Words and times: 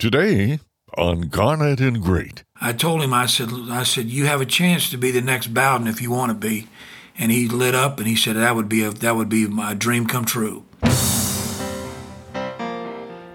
Today 0.00 0.60
on 0.96 1.28
Garnet 1.28 1.78
and 1.78 2.00
Great. 2.00 2.42
I 2.58 2.72
told 2.72 3.02
him, 3.02 3.12
I 3.12 3.26
said, 3.26 3.50
I 3.68 3.82
said, 3.82 4.06
you 4.06 4.24
have 4.24 4.40
a 4.40 4.46
chance 4.46 4.88
to 4.88 4.96
be 4.96 5.10
the 5.10 5.20
next 5.20 5.52
Bowden 5.52 5.86
if 5.86 6.00
you 6.00 6.10
want 6.10 6.30
to 6.30 6.34
be. 6.34 6.68
And 7.18 7.30
he 7.30 7.48
lit 7.48 7.74
up 7.74 7.98
and 7.98 8.08
he 8.08 8.16
said 8.16 8.34
that 8.36 8.56
would 8.56 8.66
be 8.66 8.82
a 8.82 8.92
that 8.92 9.14
would 9.14 9.28
be 9.28 9.46
my 9.46 9.74
dream 9.74 10.06
come 10.06 10.24
true. 10.24 10.64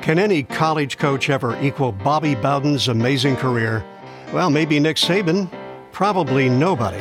Can 0.02 0.18
any 0.18 0.42
college 0.42 0.98
coach 0.98 1.30
ever 1.30 1.56
equal 1.62 1.92
Bobby 1.92 2.34
Bowden's 2.34 2.88
amazing 2.88 3.36
career? 3.36 3.86
Well, 4.34 4.50
maybe 4.50 4.79
Nick 4.79 4.97
Saban, 4.97 5.47
probably 5.92 6.50
nobody. 6.50 6.97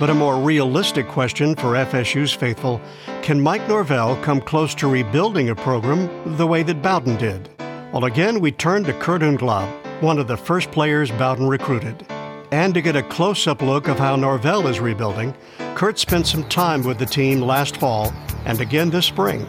But 0.00 0.08
a 0.08 0.14
more 0.14 0.40
realistic 0.40 1.06
question 1.08 1.54
for 1.54 1.74
FSU's 1.74 2.32
faithful 2.32 2.80
can 3.20 3.38
Mike 3.38 3.68
Norvell 3.68 4.16
come 4.22 4.40
close 4.40 4.74
to 4.76 4.88
rebuilding 4.88 5.50
a 5.50 5.54
program 5.54 6.08
the 6.38 6.46
way 6.46 6.62
that 6.62 6.80
Bowden 6.80 7.18
did? 7.18 7.50
Well, 7.92 8.06
again, 8.06 8.40
we 8.40 8.50
turn 8.50 8.82
to 8.84 8.94
Kurt 8.94 9.20
Unglaub, 9.20 9.68
one 10.00 10.18
of 10.18 10.26
the 10.26 10.38
first 10.38 10.70
players 10.70 11.10
Bowden 11.10 11.46
recruited. 11.46 12.06
And 12.50 12.72
to 12.72 12.80
get 12.80 12.96
a 12.96 13.02
close 13.02 13.46
up 13.46 13.60
look 13.60 13.88
of 13.88 13.98
how 13.98 14.16
Norvell 14.16 14.68
is 14.68 14.80
rebuilding, 14.80 15.34
Kurt 15.74 15.98
spent 15.98 16.26
some 16.26 16.48
time 16.48 16.82
with 16.82 16.98
the 16.98 17.04
team 17.04 17.42
last 17.42 17.76
fall 17.76 18.10
and 18.46 18.58
again 18.58 18.88
this 18.88 19.04
spring. 19.04 19.46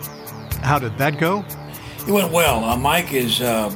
How 0.64 0.80
did 0.80 0.98
that 0.98 1.18
go? 1.18 1.46
It 2.06 2.12
went 2.12 2.34
well. 2.34 2.66
Uh, 2.66 2.76
Mike 2.76 3.14
is, 3.14 3.40
uh, 3.40 3.74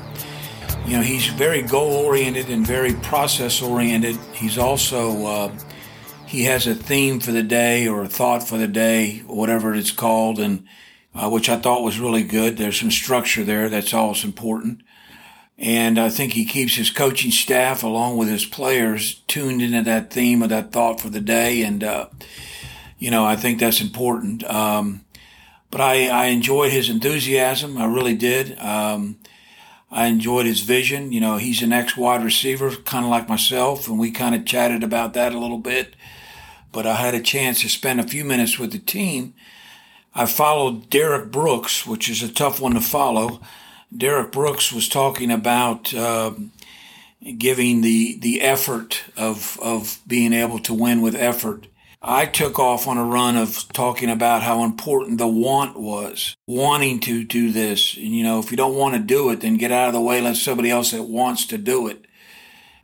you 0.85 0.97
know, 0.97 1.01
he's 1.01 1.27
very 1.27 1.61
goal 1.61 1.93
oriented 2.05 2.49
and 2.49 2.67
very 2.67 2.95
process 2.95 3.61
oriented. 3.61 4.17
He's 4.33 4.57
also 4.57 5.25
uh, 5.25 5.57
he 6.27 6.43
has 6.45 6.67
a 6.67 6.75
theme 6.75 7.19
for 7.19 7.31
the 7.31 7.43
day 7.43 7.87
or 7.87 8.03
a 8.03 8.07
thought 8.07 8.47
for 8.47 8.57
the 8.57 8.67
day, 8.67 9.23
whatever 9.27 9.73
it's 9.73 9.91
called, 9.91 10.39
and 10.39 10.65
uh, 11.13 11.29
which 11.29 11.49
I 11.49 11.57
thought 11.57 11.83
was 11.83 11.99
really 11.99 12.23
good. 12.23 12.57
There's 12.57 12.79
some 12.79 12.91
structure 12.91 13.43
there. 13.43 13.69
That's 13.69 13.93
always 13.93 14.23
important. 14.23 14.81
And 15.57 15.97
I 15.97 16.09
think 16.09 16.33
he 16.33 16.45
keeps 16.45 16.75
his 16.75 16.89
coaching 16.89 17.31
staff 17.31 17.83
along 17.83 18.17
with 18.17 18.27
his 18.27 18.45
players 18.45 19.23
tuned 19.27 19.61
into 19.61 19.83
that 19.83 20.11
theme 20.11 20.43
or 20.43 20.47
that 20.47 20.71
thought 20.71 20.99
for 20.99 21.09
the 21.09 21.21
day. 21.21 21.61
And, 21.61 21.83
uh, 21.83 22.07
you 22.99 23.09
know, 23.09 23.25
I 23.25 23.37
think 23.37 23.59
that's 23.59 23.79
important. 23.79 24.43
Um, 24.43 25.05
but 25.71 25.79
I, 25.79 26.07
I 26.09 26.25
enjoyed 26.27 26.71
his 26.71 26.89
enthusiasm. 26.89 27.77
I 27.77 27.85
really 27.85 28.15
did. 28.15 28.59
Um, 28.59 29.17
I 29.89 30.07
enjoyed 30.07 30.45
his 30.45 30.59
vision. 30.59 31.13
You 31.13 31.21
know, 31.21 31.37
he's 31.37 31.61
an 31.61 31.71
ex 31.71 31.95
wide 31.95 32.23
receiver, 32.23 32.71
kind 32.71 33.05
of 33.05 33.11
like 33.11 33.29
myself, 33.29 33.87
and 33.87 33.97
we 33.97 34.11
kind 34.11 34.35
of 34.35 34.45
chatted 34.45 34.83
about 34.83 35.13
that 35.13 35.33
a 35.33 35.39
little 35.39 35.57
bit. 35.57 35.95
But 36.75 36.85
I 36.85 36.95
had 36.95 37.15
a 37.15 37.21
chance 37.21 37.61
to 37.61 37.69
spend 37.69 38.01
a 38.01 38.07
few 38.07 38.25
minutes 38.25 38.59
with 38.59 38.73
the 38.73 38.79
team. 38.79 39.33
I 40.13 40.25
followed 40.25 40.89
Derrick 40.89 41.31
Brooks, 41.31 41.87
which 41.87 42.09
is 42.09 42.21
a 42.21 42.27
tough 42.27 42.59
one 42.59 42.73
to 42.73 42.81
follow. 42.81 43.39
Derrick 43.95 44.33
Brooks 44.33 44.73
was 44.73 44.89
talking 44.89 45.31
about 45.31 45.93
uh, 45.93 46.33
giving 47.37 47.79
the 47.79 48.19
the 48.19 48.41
effort 48.41 49.05
of 49.15 49.57
of 49.61 50.01
being 50.05 50.33
able 50.33 50.59
to 50.59 50.73
win 50.73 51.01
with 51.01 51.15
effort. 51.15 51.67
I 52.01 52.25
took 52.25 52.59
off 52.59 52.87
on 52.89 52.97
a 52.97 53.05
run 53.05 53.37
of 53.37 53.71
talking 53.71 54.09
about 54.09 54.43
how 54.43 54.65
important 54.65 55.17
the 55.17 55.29
want 55.29 55.79
was, 55.79 56.35
wanting 56.45 56.99
to 56.99 57.23
do 57.23 57.53
this. 57.53 57.95
And, 57.95 58.13
you 58.13 58.23
know, 58.23 58.39
if 58.39 58.51
you 58.51 58.57
don't 58.57 58.75
want 58.75 58.95
to 58.95 58.99
do 58.99 59.31
it, 59.31 59.39
then 59.39 59.57
get 59.57 59.71
out 59.71 59.87
of 59.87 59.93
the 59.93 60.01
way, 60.01 60.19
let 60.19 60.35
somebody 60.35 60.69
else 60.69 60.91
that 60.91 61.03
wants 61.03 61.47
to 61.47 61.57
do 61.57 61.87
it. 61.87 62.05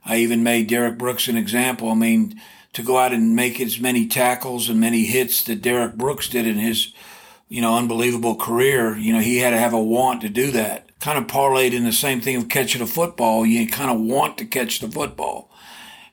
I 0.04 0.16
even 0.18 0.42
made 0.44 0.70
Derrick 0.70 0.98
Brooks 0.98 1.28
an 1.28 1.38
example. 1.38 1.90
I 1.90 1.94
mean, 1.94 2.42
to 2.74 2.84
go 2.84 2.98
out 2.98 3.12
and 3.12 3.36
make 3.36 3.60
as 3.60 3.80
many 3.80 4.08
tackles 4.08 4.70
and 4.70 4.80
many 4.80 5.04
hits 5.04 5.44
that 5.44 5.62
Derrick 5.62 5.96
Brooks 5.96 6.30
did 6.30 6.48
in 6.48 6.58
his, 6.58 6.94
you 7.50 7.62
know, 7.62 7.76
unbelievable 7.76 8.36
career, 8.36 8.96
you 8.98 9.12
know, 9.12 9.20
he 9.20 9.40
had 9.40 9.50
to 9.50 9.58
have 9.58 9.74
a 9.74 9.82
want 9.82 10.22
to 10.22 10.30
do 10.30 10.52
that. 10.52 10.88
Kind 11.00 11.18
of 11.18 11.28
parlayed 11.28 11.74
in 11.74 11.84
the 11.84 11.92
same 11.92 12.22
thing 12.22 12.38
of 12.38 12.48
catching 12.48 12.82
a 12.82 12.88
football. 12.88 13.46
You 13.46 13.68
kind 13.68 13.92
of 13.92 14.00
want 14.00 14.38
to 14.38 14.46
catch 14.46 14.80
the 14.80 14.88
football. 14.88 15.52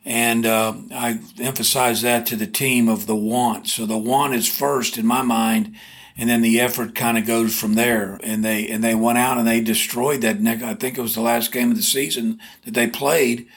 And 0.04 0.46
uh, 0.46 0.74
I 0.90 1.20
emphasize 1.38 2.02
that 2.02 2.24
to 2.26 2.36
the 2.36 2.46
team 2.46 2.88
of 2.88 3.06
the 3.06 3.14
want. 3.14 3.68
So 3.68 3.84
the 3.84 3.98
want 3.98 4.34
is 4.34 4.48
first 4.48 4.96
in 4.96 5.06
my 5.06 5.20
mind, 5.20 5.76
and 6.16 6.30
then 6.30 6.40
the 6.40 6.60
effort 6.60 6.94
kind 6.94 7.18
of 7.18 7.26
goes 7.26 7.58
from 7.58 7.74
there. 7.74 8.18
And 8.22 8.42
they 8.42 8.66
and 8.68 8.82
they 8.82 8.94
went 8.94 9.18
out 9.18 9.36
and 9.36 9.46
they 9.46 9.60
destroyed 9.60 10.22
that. 10.22 10.36
I 10.64 10.74
think 10.74 10.96
it 10.96 11.02
was 11.02 11.14
the 11.14 11.20
last 11.20 11.52
game 11.52 11.70
of 11.70 11.76
the 11.76 11.82
season 11.82 12.40
that 12.64 12.72
they 12.72 12.86
played, 12.86 13.48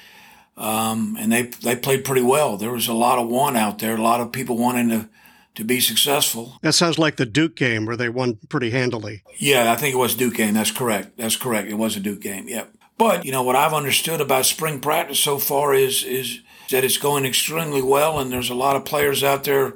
um, 0.61 1.17
and 1.19 1.31
they 1.31 1.41
they 1.41 1.75
played 1.75 2.05
pretty 2.05 2.21
well. 2.21 2.55
There 2.55 2.71
was 2.71 2.87
a 2.87 2.93
lot 2.93 3.17
of 3.17 3.27
want 3.27 3.57
out 3.57 3.79
there, 3.79 3.95
a 3.95 4.01
lot 4.01 4.21
of 4.21 4.31
people 4.31 4.57
wanting 4.57 4.89
to 4.89 5.09
to 5.55 5.63
be 5.63 5.79
successful. 5.79 6.59
That 6.61 6.73
sounds 6.73 6.99
like 6.99 7.17
the 7.17 7.25
Duke 7.25 7.55
game 7.55 7.85
where 7.85 7.97
they 7.97 8.07
won 8.07 8.37
pretty 8.47 8.69
handily. 8.69 9.23
Yeah, 9.37 9.71
I 9.71 9.75
think 9.75 9.95
it 9.95 9.97
was 9.97 10.15
Duke 10.15 10.35
game. 10.35 10.53
That's 10.53 10.71
correct. 10.71 11.17
That's 11.17 11.35
correct. 11.35 11.69
It 11.69 11.73
was 11.73 11.97
a 11.97 11.99
Duke 11.99 12.21
game. 12.21 12.47
Yep. 12.47 12.73
But 12.97 13.25
you 13.25 13.31
know 13.31 13.41
what 13.41 13.55
I've 13.55 13.73
understood 13.73 14.21
about 14.21 14.45
spring 14.45 14.79
practice 14.79 15.19
so 15.19 15.39
far 15.39 15.73
is 15.73 16.03
is 16.03 16.41
that 16.69 16.83
it's 16.83 16.99
going 16.99 17.25
extremely 17.25 17.81
well, 17.81 18.19
and 18.19 18.31
there's 18.31 18.51
a 18.51 18.55
lot 18.55 18.75
of 18.75 18.85
players 18.85 19.23
out 19.23 19.43
there 19.43 19.73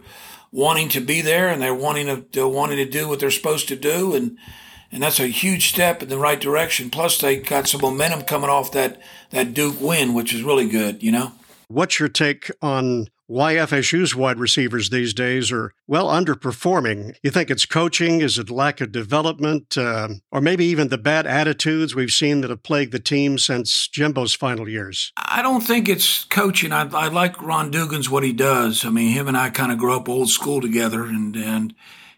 wanting 0.52 0.88
to 0.90 1.02
be 1.02 1.22
there, 1.22 1.50
and 1.50 1.62
they're 1.62 1.74
wanting 1.74 2.06
to 2.06 2.26
they're 2.32 2.48
wanting 2.48 2.78
to 2.78 2.86
do 2.86 3.08
what 3.08 3.20
they're 3.20 3.32
supposed 3.32 3.68
to 3.70 3.76
do, 3.76 4.14
and 4.14 4.38
and 4.96 5.04
that's 5.04 5.20
a 5.20 5.28
huge 5.28 5.68
step 5.68 6.02
in 6.02 6.08
the 6.08 6.18
right 6.18 6.40
direction. 6.40 6.90
Plus, 6.90 7.20
they 7.20 7.36
got 7.36 7.68
some 7.68 7.82
momentum 7.82 8.22
coming 8.22 8.50
off 8.50 8.72
that 8.72 9.02
that 9.32 9.54
Duke 9.54 9.82
win, 9.82 10.14
which 10.14 10.34
is 10.34 10.42
really 10.42 10.70
good. 10.70 11.04
You 11.04 11.12
know. 11.12 11.34
What's 11.68 12.00
your 12.00 12.08
take 12.08 12.50
on 12.62 13.08
why 13.28 13.56
FSU's 13.56 14.16
wide 14.16 14.40
receivers 14.40 14.92
these 14.92 15.14
days 15.14 15.52
are, 15.52 15.74
well, 15.88 16.08
underperforming. 16.08 17.16
You 17.24 17.32
think 17.32 17.50
it's 17.50 17.66
coaching? 17.66 18.22
Is 18.22 18.38
it 18.38 18.52
lack 18.52 18.80
of 18.82 18.92
development? 18.92 19.78
Uh, 19.78 20.10
or 20.32 20.42
maybe 20.42 20.64
even 20.66 20.90
the 20.90 20.98
bad 20.98 21.26
attitudes 21.26 21.96
we've 21.96 22.12
seen 22.12 22.42
that 22.42 22.52
have 22.52 22.64
plagued 22.64 22.92
the 22.92 23.00
team 23.00 23.38
since 23.38 23.90
Jimbo's 23.90 24.36
final 24.36 24.70
years? 24.70 25.12
I 25.18 25.42
don't 25.42 25.62
think 25.62 25.90
it's 25.90 26.24
coaching. 26.26 26.72
I, 26.72 26.88
I 26.94 27.08
like 27.08 27.42
Ron 27.42 27.72
Dugans, 27.72 28.10
what 28.10 28.24
he 28.24 28.32
does. 28.32 28.86
I 28.86 28.92
mean, 28.92 29.12
him 29.12 29.28
and 29.28 29.36
I 29.36 29.50
kind 29.50 29.72
of 29.72 29.80
grew 29.80 29.96
up 29.96 30.08
old 30.08 30.30
school 30.30 30.62
together, 30.62 31.04
and, 31.04 31.36
and, 31.36 31.74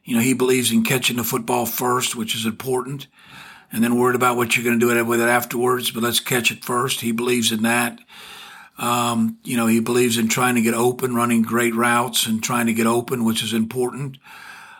you 0.08 0.16
know, 0.16 0.22
he 0.22 0.34
believes 0.34 0.72
in 0.72 0.86
catching 0.86 1.18
the 1.18 1.24
football 1.26 1.66
first, 1.66 2.16
which 2.16 2.34
is 2.34 2.46
important, 2.46 3.08
and 3.74 3.84
then 3.84 4.00
worried 4.00 4.16
about 4.16 4.38
what 4.38 4.56
you're 4.56 4.64
going 4.64 4.80
to 4.80 4.96
do 4.96 5.06
with 5.06 5.20
it 5.20 5.28
afterwards, 5.28 5.92
but 5.92 6.02
let's 6.02 6.22
catch 6.22 6.50
it 6.50 6.64
first. 6.64 7.02
He 7.02 7.12
believes 7.12 7.52
in 7.52 7.64
that. 7.64 8.00
Um, 8.78 9.38
you 9.44 9.58
know, 9.58 9.68
he 9.68 9.82
believes 9.82 10.18
in 10.18 10.30
trying 10.30 10.56
to 10.56 10.62
get 10.62 10.74
open, 10.74 11.14
running 11.14 11.42
great 11.42 11.76
routes 11.76 12.26
and 12.26 12.42
trying 12.42 12.68
to 12.68 12.74
get 12.74 12.88
open, 12.88 13.26
which 13.26 13.44
is 13.44 13.52
important. 13.52 14.18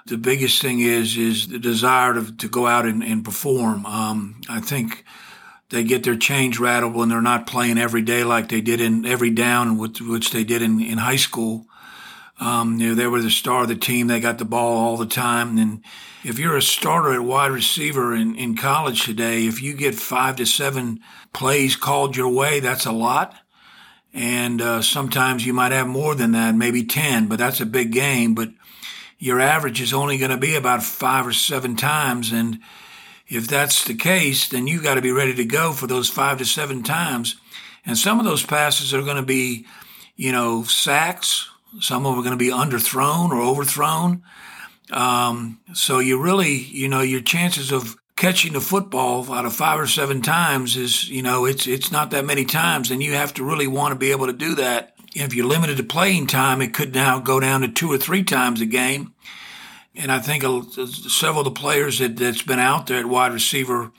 The 0.06 0.18
biggest 0.18 0.62
thing 0.62 0.80
is 0.80 1.18
is 1.18 1.50
the 1.50 1.60
desire 1.60 2.14
to, 2.14 2.34
to 2.38 2.48
go 2.48 2.66
out 2.66 2.86
and, 2.86 3.04
and 3.04 3.26
perform. 3.26 3.86
Um, 3.86 4.40
I 4.48 4.62
think 4.62 5.04
they 5.72 5.84
get 5.84 6.04
their 6.04 6.16
change 6.16 6.58
rattled 6.58 6.96
when 6.96 7.10
they're 7.10 7.22
not 7.22 7.48
playing 7.48 7.78
every 7.78 8.02
day 8.02 8.24
like 8.24 8.48
they 8.48 8.62
did 8.62 8.80
in 8.80 9.06
every 9.06 9.32
down, 9.32 9.78
which, 9.78 10.00
which 10.00 10.32
they 10.32 10.46
did 10.46 10.62
in, 10.62 10.80
in 10.80 11.00
high 11.00 11.18
school. 11.18 11.67
Um, 12.40 12.80
you 12.80 12.90
know, 12.90 12.96
they 12.96 13.08
were 13.08 13.22
the 13.22 13.32
star 13.32 13.64
of 13.64 13.68
the 13.68 13.76
team. 13.76 14.08
They 14.08 14.20
got 14.20 14.38
the 14.38 14.46
ball 14.46 14.78
all 14.78 14.98
the 14.98 15.06
time. 15.06 15.58
And 15.58 15.84
if 16.24 16.38
you're 16.38 16.58
a 16.58 16.62
starter 16.62 17.14
at 17.14 17.24
wide 17.24 17.52
receiver 17.52 18.14
in, 18.14 18.36
in 18.36 18.56
college 18.56 19.06
today, 19.06 19.48
if 19.48 19.62
you 19.62 19.74
get 19.74 19.96
five 19.96 20.36
to 20.36 20.46
seven 20.46 21.00
plays 21.34 21.76
called 21.76 22.16
your 22.16 22.30
way, 22.30 22.60
that's 22.60 22.86
a 22.86 22.92
lot. 22.92 23.36
And 24.14 24.62
uh, 24.62 24.82
sometimes 24.82 25.46
you 25.46 25.54
might 25.54 25.72
have 25.72 25.88
more 25.88 26.16
than 26.16 26.32
that, 26.32 26.56
maybe 26.56 26.84
10, 26.84 27.28
but 27.28 27.40
that's 27.40 27.62
a 27.62 27.66
big 27.66 27.92
game. 27.92 28.36
But 28.36 28.50
your 29.20 29.40
average 29.40 29.82
is 29.82 29.94
only 29.94 30.18
going 30.18 30.32
to 30.32 30.38
be 30.38 30.56
about 30.56 30.84
five 30.84 31.26
or 31.26 31.34
seven 31.34 31.76
times. 31.76 32.32
And 32.32 32.60
if 33.28 33.48
that's 33.48 33.84
the 33.84 33.96
case, 33.96 34.48
then 34.48 34.68
you've 34.68 34.84
got 34.84 34.96
to 34.96 35.02
be 35.02 35.12
ready 35.12 35.34
to 35.36 35.46
go 35.46 35.74
for 35.74 35.88
those 35.88 36.10
five 36.10 36.38
to 36.38 36.46
seven 36.46 36.84
times. 36.84 37.36
And 37.86 37.98
some 37.98 38.20
of 38.20 38.26
those 38.26 38.46
passes 38.46 38.94
are 38.94 39.02
going 39.02 39.18
to 39.18 39.24
be, 39.24 39.66
you 40.16 40.32
know, 40.32 40.64
sacks. 40.64 41.50
Some 41.80 42.06
of 42.06 42.12
them 42.12 42.20
are 42.20 42.24
going 42.24 42.38
to 42.38 42.44
be 42.44 42.52
underthrown 42.52 43.30
or 43.30 43.42
overthrown. 43.42 44.24
Um, 44.92 45.60
so 45.74 46.00
you 46.00 46.22
really, 46.22 46.56
you 46.56 46.88
know, 46.88 47.02
your 47.02 47.22
chances 47.22 47.72
of 47.72 47.98
catching 48.16 48.54
the 48.54 48.62
football 48.62 49.32
out 49.32 49.46
of 49.46 49.54
five 49.54 49.80
or 49.80 49.88
seven 49.88 50.22
times 50.22 50.76
is, 50.76 51.10
you 51.10 51.22
know, 51.22 51.46
it's 51.46 51.68
it's 51.68 51.92
not 51.92 52.12
that 52.12 52.26
many 52.26 52.46
times, 52.46 52.92
and 52.92 53.04
you 53.04 53.14
have 53.14 53.34
to 53.36 53.44
really 53.44 53.68
want 53.68 53.92
to 53.92 54.00
be 54.00 54.12
able 54.12 54.28
to 54.28 54.34
do 54.34 54.56
that. 54.56 54.94
If 55.14 55.34
you're 55.34 55.48
limited 55.48 55.78
to 55.78 55.84
playing 55.84 56.28
time, 56.28 56.62
it 56.62 56.74
could 56.74 56.94
now 56.94 57.20
go 57.20 57.40
down 57.40 57.62
to 57.62 57.68
two 57.68 57.92
or 57.92 57.98
three 57.98 58.24
times 58.24 58.62
a 58.62 58.66
game. 58.66 59.14
And 59.96 60.12
I 60.12 60.20
think 60.20 60.44
several 60.84 61.40
of 61.40 61.46
the 61.46 61.60
players 61.60 62.00
that, 62.00 62.18
that's 62.18 62.44
been 62.44 62.60
out 62.60 62.86
there 62.86 63.00
at 63.00 63.08
wide 63.08 63.34
receiver 63.34 63.92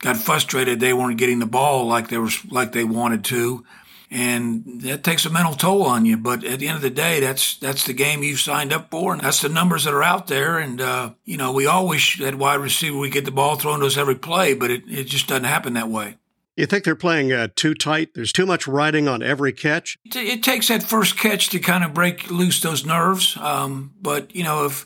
got 0.00 0.16
frustrated 0.16 0.78
they 0.78 0.92
weren't 0.92 1.18
getting 1.18 1.38
the 1.38 1.46
ball 1.46 1.86
like 1.86 2.08
they 2.08 2.18
were 2.18 2.30
like 2.50 2.72
they 2.72 2.84
wanted 2.84 3.24
to 3.24 3.64
and 4.10 4.80
that 4.82 5.04
takes 5.04 5.26
a 5.26 5.30
mental 5.30 5.54
toll 5.54 5.82
on 5.82 6.06
you. 6.06 6.16
But 6.16 6.44
at 6.44 6.60
the 6.60 6.68
end 6.68 6.76
of 6.76 6.82
the 6.82 6.90
day, 6.90 7.20
that's 7.20 7.56
that's 7.56 7.84
the 7.84 7.92
game 7.92 8.22
you've 8.22 8.40
signed 8.40 8.72
up 8.72 8.90
for, 8.90 9.12
and 9.12 9.22
that's 9.22 9.42
the 9.42 9.48
numbers 9.48 9.84
that 9.84 9.94
are 9.94 10.02
out 10.02 10.28
there. 10.28 10.58
And 10.58 10.80
uh, 10.80 11.10
you 11.24 11.36
know, 11.36 11.52
we 11.52 11.66
all 11.66 11.86
wish 11.86 12.20
at 12.20 12.36
wide 12.36 12.60
receiver 12.60 12.98
we 12.98 13.10
get 13.10 13.24
the 13.24 13.30
ball 13.30 13.56
thrown 13.56 13.80
to 13.80 13.86
us 13.86 13.96
every 13.96 14.16
play, 14.16 14.54
but 14.54 14.70
it, 14.70 14.84
it 14.88 15.04
just 15.04 15.28
doesn't 15.28 15.44
happen 15.44 15.74
that 15.74 15.88
way. 15.88 16.16
You 16.56 16.66
think 16.66 16.82
they're 16.82 16.96
playing 16.96 17.32
uh, 17.32 17.48
too 17.54 17.74
tight? 17.74 18.14
There's 18.14 18.32
too 18.32 18.44
much 18.46 18.66
riding 18.66 19.06
on 19.06 19.22
every 19.22 19.52
catch. 19.52 19.96
It, 20.04 20.16
it 20.16 20.42
takes 20.42 20.68
that 20.68 20.82
first 20.82 21.16
catch 21.16 21.50
to 21.50 21.60
kind 21.60 21.84
of 21.84 21.94
break 21.94 22.30
loose 22.30 22.60
those 22.60 22.84
nerves. 22.84 23.36
Um, 23.36 23.94
but 24.02 24.34
you 24.34 24.42
know, 24.42 24.64
if 24.64 24.84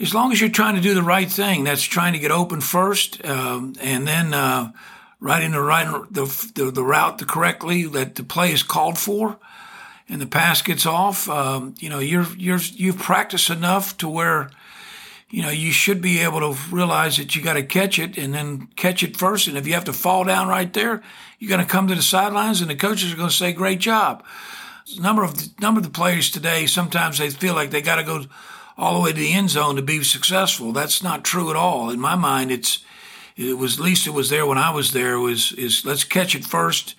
as 0.00 0.14
long 0.14 0.32
as 0.32 0.40
you're 0.40 0.50
trying 0.50 0.76
to 0.76 0.80
do 0.80 0.94
the 0.94 1.02
right 1.02 1.30
thing, 1.30 1.64
that's 1.64 1.82
trying 1.82 2.12
to 2.14 2.18
get 2.18 2.30
open 2.30 2.60
first, 2.60 3.24
um, 3.26 3.74
and 3.80 4.06
then 4.06 4.32
uh, 4.32 4.72
riding 5.22 5.52
the 5.52 5.60
right 5.62 5.86
the, 6.10 6.24
the, 6.54 6.70
the 6.70 6.82
route 6.82 7.26
correctly 7.28 7.84
that 7.84 8.16
the 8.16 8.24
play 8.24 8.52
is 8.52 8.62
called 8.62 8.98
for, 8.98 9.38
and 10.08 10.20
the 10.20 10.26
pass 10.26 10.60
gets 10.60 10.84
off. 10.84 11.28
Um, 11.28 11.74
you 11.78 11.88
know, 11.88 12.00
you're 12.00 12.26
you're 12.36 12.58
you've 12.58 12.98
practiced 12.98 13.48
enough 13.48 13.96
to 13.98 14.08
where 14.08 14.50
you 15.32 15.40
know, 15.40 15.48
you 15.48 15.72
should 15.72 16.02
be 16.02 16.20
able 16.20 16.40
to 16.40 16.60
realize 16.70 17.16
that 17.16 17.34
you 17.34 17.40
got 17.40 17.54
to 17.54 17.62
catch 17.62 17.98
it 17.98 18.18
and 18.18 18.34
then 18.34 18.68
catch 18.76 19.02
it 19.02 19.16
first. 19.16 19.48
And 19.48 19.56
if 19.56 19.66
you 19.66 19.72
have 19.72 19.84
to 19.84 19.92
fall 19.94 20.24
down 20.24 20.46
right 20.46 20.70
there, 20.70 21.02
you're 21.38 21.48
going 21.48 21.66
to 21.66 21.66
come 21.66 21.88
to 21.88 21.94
the 21.94 22.02
sidelines 22.02 22.60
and 22.60 22.68
the 22.68 22.76
coaches 22.76 23.12
are 23.12 23.16
going 23.16 23.30
to 23.30 23.34
say, 23.34 23.50
great 23.50 23.80
job. 23.80 24.22
Number 25.00 25.24
of 25.24 25.58
number 25.58 25.78
of 25.78 25.84
the 25.84 25.90
players 25.90 26.30
today, 26.30 26.66
sometimes 26.66 27.16
they 27.16 27.30
feel 27.30 27.54
like 27.54 27.70
they 27.70 27.80
got 27.80 27.96
to 27.96 28.04
go 28.04 28.26
all 28.76 28.94
the 28.94 29.00
way 29.00 29.12
to 29.12 29.18
the 29.18 29.32
end 29.32 29.48
zone 29.48 29.76
to 29.76 29.82
be 29.82 30.04
successful. 30.04 30.72
That's 30.72 31.02
not 31.02 31.24
true 31.24 31.48
at 31.48 31.56
all. 31.56 31.88
In 31.88 31.98
my 31.98 32.14
mind, 32.14 32.52
it's, 32.52 32.84
it 33.36 33.58
was, 33.58 33.78
at 33.78 33.84
least 33.84 34.06
it 34.06 34.12
was 34.12 34.30
there 34.30 34.46
when 34.46 34.58
I 34.58 34.70
was 34.70 34.92
there 34.92 35.18
was, 35.18 35.52
is 35.52 35.84
let's 35.84 36.04
catch 36.04 36.34
it 36.34 36.44
first. 36.44 36.94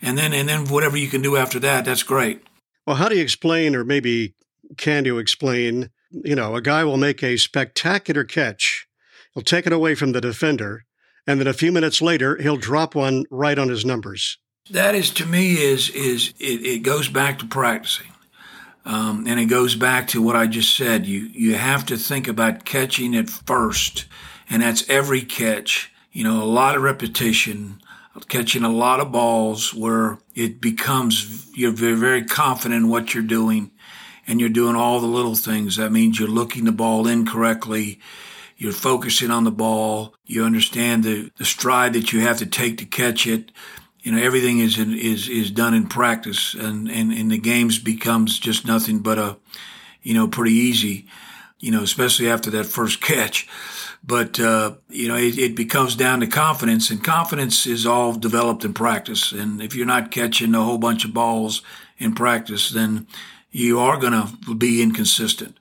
And 0.00 0.18
then, 0.18 0.32
and 0.32 0.48
then 0.48 0.66
whatever 0.66 0.96
you 0.96 1.08
can 1.08 1.22
do 1.22 1.36
after 1.36 1.58
that, 1.60 1.84
that's 1.84 2.02
great. 2.02 2.42
Well, 2.86 2.96
how 2.96 3.08
do 3.08 3.16
you 3.16 3.22
explain, 3.22 3.76
or 3.76 3.84
maybe 3.84 4.34
can 4.76 5.04
you 5.04 5.18
explain 5.18 5.90
you 6.12 6.34
know, 6.34 6.54
a 6.54 6.60
guy 6.60 6.84
will 6.84 6.96
make 6.96 7.22
a 7.22 7.36
spectacular 7.36 8.24
catch. 8.24 8.86
He'll 9.34 9.42
take 9.42 9.66
it 9.66 9.72
away 9.72 9.94
from 9.94 10.12
the 10.12 10.20
defender, 10.20 10.84
and 11.26 11.40
then 11.40 11.46
a 11.46 11.52
few 11.54 11.72
minutes 11.72 12.02
later, 12.02 12.36
he'll 12.36 12.56
drop 12.56 12.94
one 12.94 13.24
right 13.30 13.58
on 13.58 13.68
his 13.68 13.84
numbers. 13.84 14.38
That 14.70 14.94
is, 14.94 15.10
to 15.10 15.26
me, 15.26 15.54
is 15.54 15.90
is 15.90 16.34
it, 16.38 16.64
it 16.64 16.82
goes 16.82 17.08
back 17.08 17.38
to 17.40 17.46
practicing, 17.46 18.11
um, 18.84 19.26
and 19.26 19.38
it 19.38 19.46
goes 19.46 19.74
back 19.74 20.08
to 20.08 20.22
what 20.22 20.36
I 20.36 20.46
just 20.46 20.76
said. 20.76 21.06
You 21.06 21.20
you 21.32 21.54
have 21.54 21.86
to 21.86 21.96
think 21.96 22.28
about 22.28 22.64
catching 22.64 23.14
it 23.14 23.30
first, 23.30 24.06
and 24.50 24.62
that's 24.62 24.88
every 24.88 25.22
catch. 25.22 25.92
You 26.10 26.24
know, 26.24 26.42
a 26.42 26.44
lot 26.44 26.76
of 26.76 26.82
repetition, 26.82 27.80
catching 28.28 28.64
a 28.64 28.68
lot 28.68 29.00
of 29.00 29.12
balls 29.12 29.72
where 29.72 30.18
it 30.34 30.60
becomes 30.60 31.50
you're 31.54 31.72
very, 31.72 31.94
very 31.94 32.24
confident 32.24 32.84
in 32.84 32.90
what 32.90 33.14
you're 33.14 33.22
doing 33.22 33.70
and 34.26 34.40
you're 34.40 34.48
doing 34.48 34.76
all 34.76 35.00
the 35.00 35.06
little 35.06 35.34
things. 35.34 35.76
That 35.76 35.92
means 35.92 36.18
you're 36.18 36.28
looking 36.28 36.64
the 36.64 36.72
ball 36.72 37.06
incorrectly. 37.06 37.98
You're 38.56 38.72
focusing 38.72 39.30
on 39.30 39.44
the 39.44 39.50
ball. 39.50 40.14
You 40.24 40.44
understand 40.44 41.04
the, 41.04 41.30
the 41.36 41.44
stride 41.44 41.94
that 41.94 42.12
you 42.12 42.20
have 42.20 42.38
to 42.38 42.46
take 42.46 42.78
to 42.78 42.84
catch 42.84 43.26
it. 43.26 43.50
You 44.02 44.12
know, 44.12 44.22
everything 44.22 44.58
is, 44.58 44.78
in, 44.78 44.94
is, 44.94 45.28
is 45.28 45.50
done 45.50 45.74
in 45.74 45.86
practice 45.86 46.54
and, 46.54 46.90
and, 46.90 47.12
and 47.12 47.30
the 47.30 47.38
games 47.38 47.78
becomes 47.78 48.38
just 48.38 48.66
nothing 48.66 48.98
but 48.98 49.18
a, 49.18 49.36
you 50.02 50.12
know, 50.12 50.26
pretty 50.26 50.54
easy, 50.54 51.06
you 51.60 51.70
know, 51.70 51.82
especially 51.82 52.28
after 52.28 52.50
that 52.50 52.66
first 52.66 53.00
catch. 53.00 53.48
But, 54.04 54.40
uh, 54.40 54.74
you 54.88 55.06
know, 55.06 55.14
it, 55.14 55.38
it 55.38 55.54
becomes 55.54 55.94
down 55.94 56.18
to 56.20 56.26
confidence 56.26 56.90
and 56.90 57.04
confidence 57.04 57.66
is 57.66 57.86
all 57.86 58.12
developed 58.14 58.64
in 58.64 58.74
practice. 58.74 59.30
And 59.30 59.62
if 59.62 59.76
you're 59.76 59.86
not 59.86 60.10
catching 60.10 60.54
a 60.56 60.64
whole 60.64 60.78
bunch 60.78 61.04
of 61.04 61.14
balls 61.14 61.62
in 61.98 62.14
practice, 62.14 62.70
then 62.70 63.06
you 63.52 63.78
are 63.78 63.98
going 63.98 64.12
to 64.12 64.54
be 64.56 64.82
inconsistent. 64.82 65.58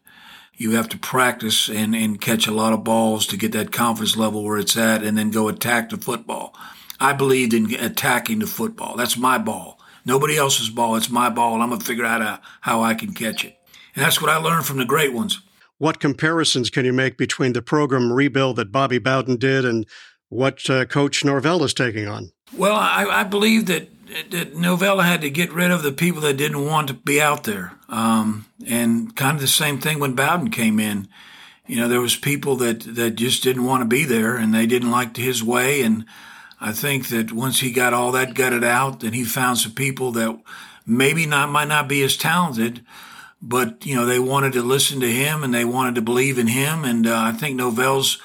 You 0.58 0.72
have 0.72 0.90
to 0.90 0.98
practice 0.98 1.70
and, 1.70 1.96
and 1.96 2.20
catch 2.20 2.48
a 2.48 2.52
lot 2.52 2.74
of 2.74 2.84
balls 2.84 3.28
to 3.28 3.38
get 3.38 3.52
that 3.52 3.72
confidence 3.72 4.18
level 4.18 4.44
where 4.44 4.58
it's 4.58 4.78
at 4.78 5.04
and 5.04 5.16
then 5.16 5.30
go 5.30 5.48
attack 5.48 5.90
the 5.90 5.98
football. 5.98 6.56
I 7.02 7.14
believed 7.14 7.54
in 7.54 7.74
attacking 7.74 8.40
the 8.40 8.48
football. 8.48 8.96
That's 8.96 9.18
my 9.18 9.38
ball. 9.38 9.80
Nobody 10.06 10.38
else's 10.38 10.70
ball. 10.70 10.96
It's 10.96 11.10
my 11.10 11.30
ball. 11.30 11.56
And 11.56 11.64
I'm 11.64 11.70
going 11.70 11.82
to 11.82 11.86
figure 11.86 12.06
out 12.06 12.22
how, 12.22 12.40
how 12.62 12.84
I 12.84 12.94
can 12.94 13.14
catch 13.14 13.44
it. 13.44 13.58
And 13.96 14.06
that's 14.06 14.22
what 14.22 14.30
I 14.30 14.38
learned 14.38 14.66
from 14.66 14.78
the 14.78 14.86
great 14.86 15.12
ones. 15.12 15.42
What 15.80 16.00
comparisons 16.00 16.70
can 16.70 16.86
you 16.86 16.94
make 16.94 17.18
between 17.18 17.54
the 17.54 17.62
program 17.62 18.14
rebuild 18.14 18.56
that 18.58 18.72
Bobby 18.72 19.00
Bowden 19.00 19.38
did 19.38 19.66
and 19.66 19.86
what 20.30 20.70
uh, 20.70 20.86
Coach 20.86 21.26
Norvell 21.26 21.64
is 21.64 21.74
taking 21.74 22.08
on? 22.08 22.32
Well, 22.56 22.76
I, 22.76 23.06
I 23.06 23.24
believe 23.24 23.66
that 23.66 23.90
that 24.30 24.56
Norvell 24.56 25.00
had 25.00 25.22
to 25.22 25.30
get 25.30 25.54
rid 25.54 25.72
of 25.72 25.84
the 25.84 25.92
people 25.92 26.22
that 26.22 26.36
didn't 26.36 26.66
want 26.66 26.90
to 26.90 26.94
be 26.94 27.22
out 27.22 27.46
there. 27.46 27.74
Um, 27.88 28.46
and 28.68 29.16
kind 29.16 29.36
of 29.36 29.42
the 29.42 29.48
same 29.48 29.80
thing 29.80 30.00
when 30.00 30.16
Bowden 30.16 30.52
came 30.52 30.80
in. 30.80 31.08
You 31.66 31.78
know, 31.78 31.88
there 31.88 32.02
was 32.02 32.16
people 32.16 32.58
that, 32.58 32.82
that 32.96 33.12
just 33.12 33.44
didn't 33.44 33.64
want 33.64 33.82
to 33.82 33.88
be 33.88 34.04
there 34.04 34.36
and 34.36 34.54
they 34.54 34.66
didn't 34.66 34.92
like 34.92 35.16
his 35.16 35.42
way. 35.42 35.82
And 35.82 36.06
I 36.62 36.72
think 36.74 37.10
that 37.10 37.32
once 37.32 37.60
he 37.60 37.72
got 37.72 37.94
all 37.94 38.12
that 38.12 38.36
gutted 38.36 38.64
out, 38.64 39.00
then 39.00 39.14
he 39.14 39.24
found 39.24 39.58
some 39.58 39.72
people 39.72 40.12
that 40.12 40.40
maybe 40.86 41.26
not 41.26 41.50
might 41.50 41.68
not 41.68 41.90
be 41.90 42.04
as 42.04 42.16
talented, 42.16 42.86
but 43.42 43.84
you 43.84 43.96
know 43.96 44.06
they 44.06 44.20
wanted 44.20 44.54
to 44.54 44.62
listen 44.62 45.00
to 45.00 45.12
him 45.12 45.44
and 45.44 45.52
they 45.52 45.66
wanted 45.66 45.96
to 45.96 46.02
believe 46.02 46.38
in 46.38 46.48
him. 46.48 46.86
And 46.86 47.08
uh, 47.08 47.18
I 47.20 47.32
think 47.32 47.56
Norvell's 47.56 48.22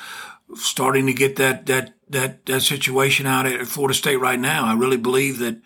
starting 0.55 1.07
to 1.07 1.15
get 1.15 1.37
that 1.37 1.65
that 1.67 1.95
that 2.11 2.45
that 2.45 2.61
situation 2.61 3.27
out 3.27 3.47
at 3.47 3.67
Florida 3.67 3.95
State 3.95 4.21
right 4.21 4.39
now. 4.39 4.67
I 4.67 4.75
really 4.75 4.99
believe 4.99 5.39
that 5.39 5.57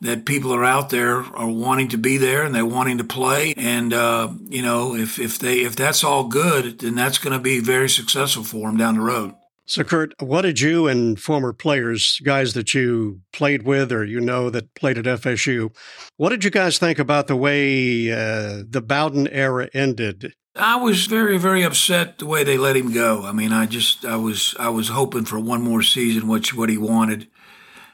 that 0.00 0.24
people 0.24 0.54
are 0.54 0.64
out 0.64 0.90
there 0.90 1.16
are 1.36 1.48
wanting 1.48 1.88
to 1.88 1.98
be 1.98 2.16
there 2.16 2.44
and 2.44 2.54
they're 2.54 2.64
wanting 2.64 2.98
to 2.98 3.04
play. 3.04 3.52
And 3.56 3.92
uh, 3.92 4.30
you 4.48 4.62
know, 4.62 4.94
if 4.94 5.18
if 5.18 5.38
they 5.38 5.60
if 5.60 5.76
that's 5.76 6.02
all 6.02 6.24
good, 6.24 6.78
then 6.78 6.94
that's 6.94 7.18
going 7.18 7.34
to 7.34 7.38
be 7.38 7.60
very 7.60 7.90
successful 7.90 8.44
for 8.44 8.68
them 8.68 8.78
down 8.78 8.94
the 8.94 9.02
road. 9.02 9.34
So, 9.68 9.84
Kurt, 9.84 10.14
what 10.18 10.42
did 10.42 10.62
you 10.62 10.88
and 10.88 11.20
former 11.20 11.52
players, 11.52 12.20
guys 12.20 12.54
that 12.54 12.72
you 12.72 13.20
played 13.34 13.64
with 13.64 13.92
or 13.92 14.02
you 14.02 14.18
know 14.18 14.48
that 14.48 14.72
played 14.72 14.96
at 14.96 15.04
FSU, 15.04 15.76
what 16.16 16.30
did 16.30 16.42
you 16.42 16.50
guys 16.50 16.78
think 16.78 16.98
about 16.98 17.26
the 17.26 17.36
way 17.36 18.10
uh, 18.10 18.62
the 18.66 18.80
Bowden 18.80 19.28
era 19.28 19.68
ended? 19.74 20.32
I 20.56 20.76
was 20.76 21.04
very, 21.04 21.36
very 21.36 21.62
upset 21.64 22.16
the 22.16 22.24
way 22.24 22.44
they 22.44 22.56
let 22.56 22.76
him 22.76 22.94
go. 22.94 23.24
I 23.24 23.32
mean, 23.32 23.52
I 23.52 23.66
just, 23.66 24.06
I 24.06 24.16
was, 24.16 24.56
I 24.58 24.70
was 24.70 24.88
hoping 24.88 25.26
for 25.26 25.38
one 25.38 25.60
more 25.60 25.82
season, 25.82 26.28
which 26.28 26.54
what 26.54 26.70
he 26.70 26.78
wanted. 26.78 27.28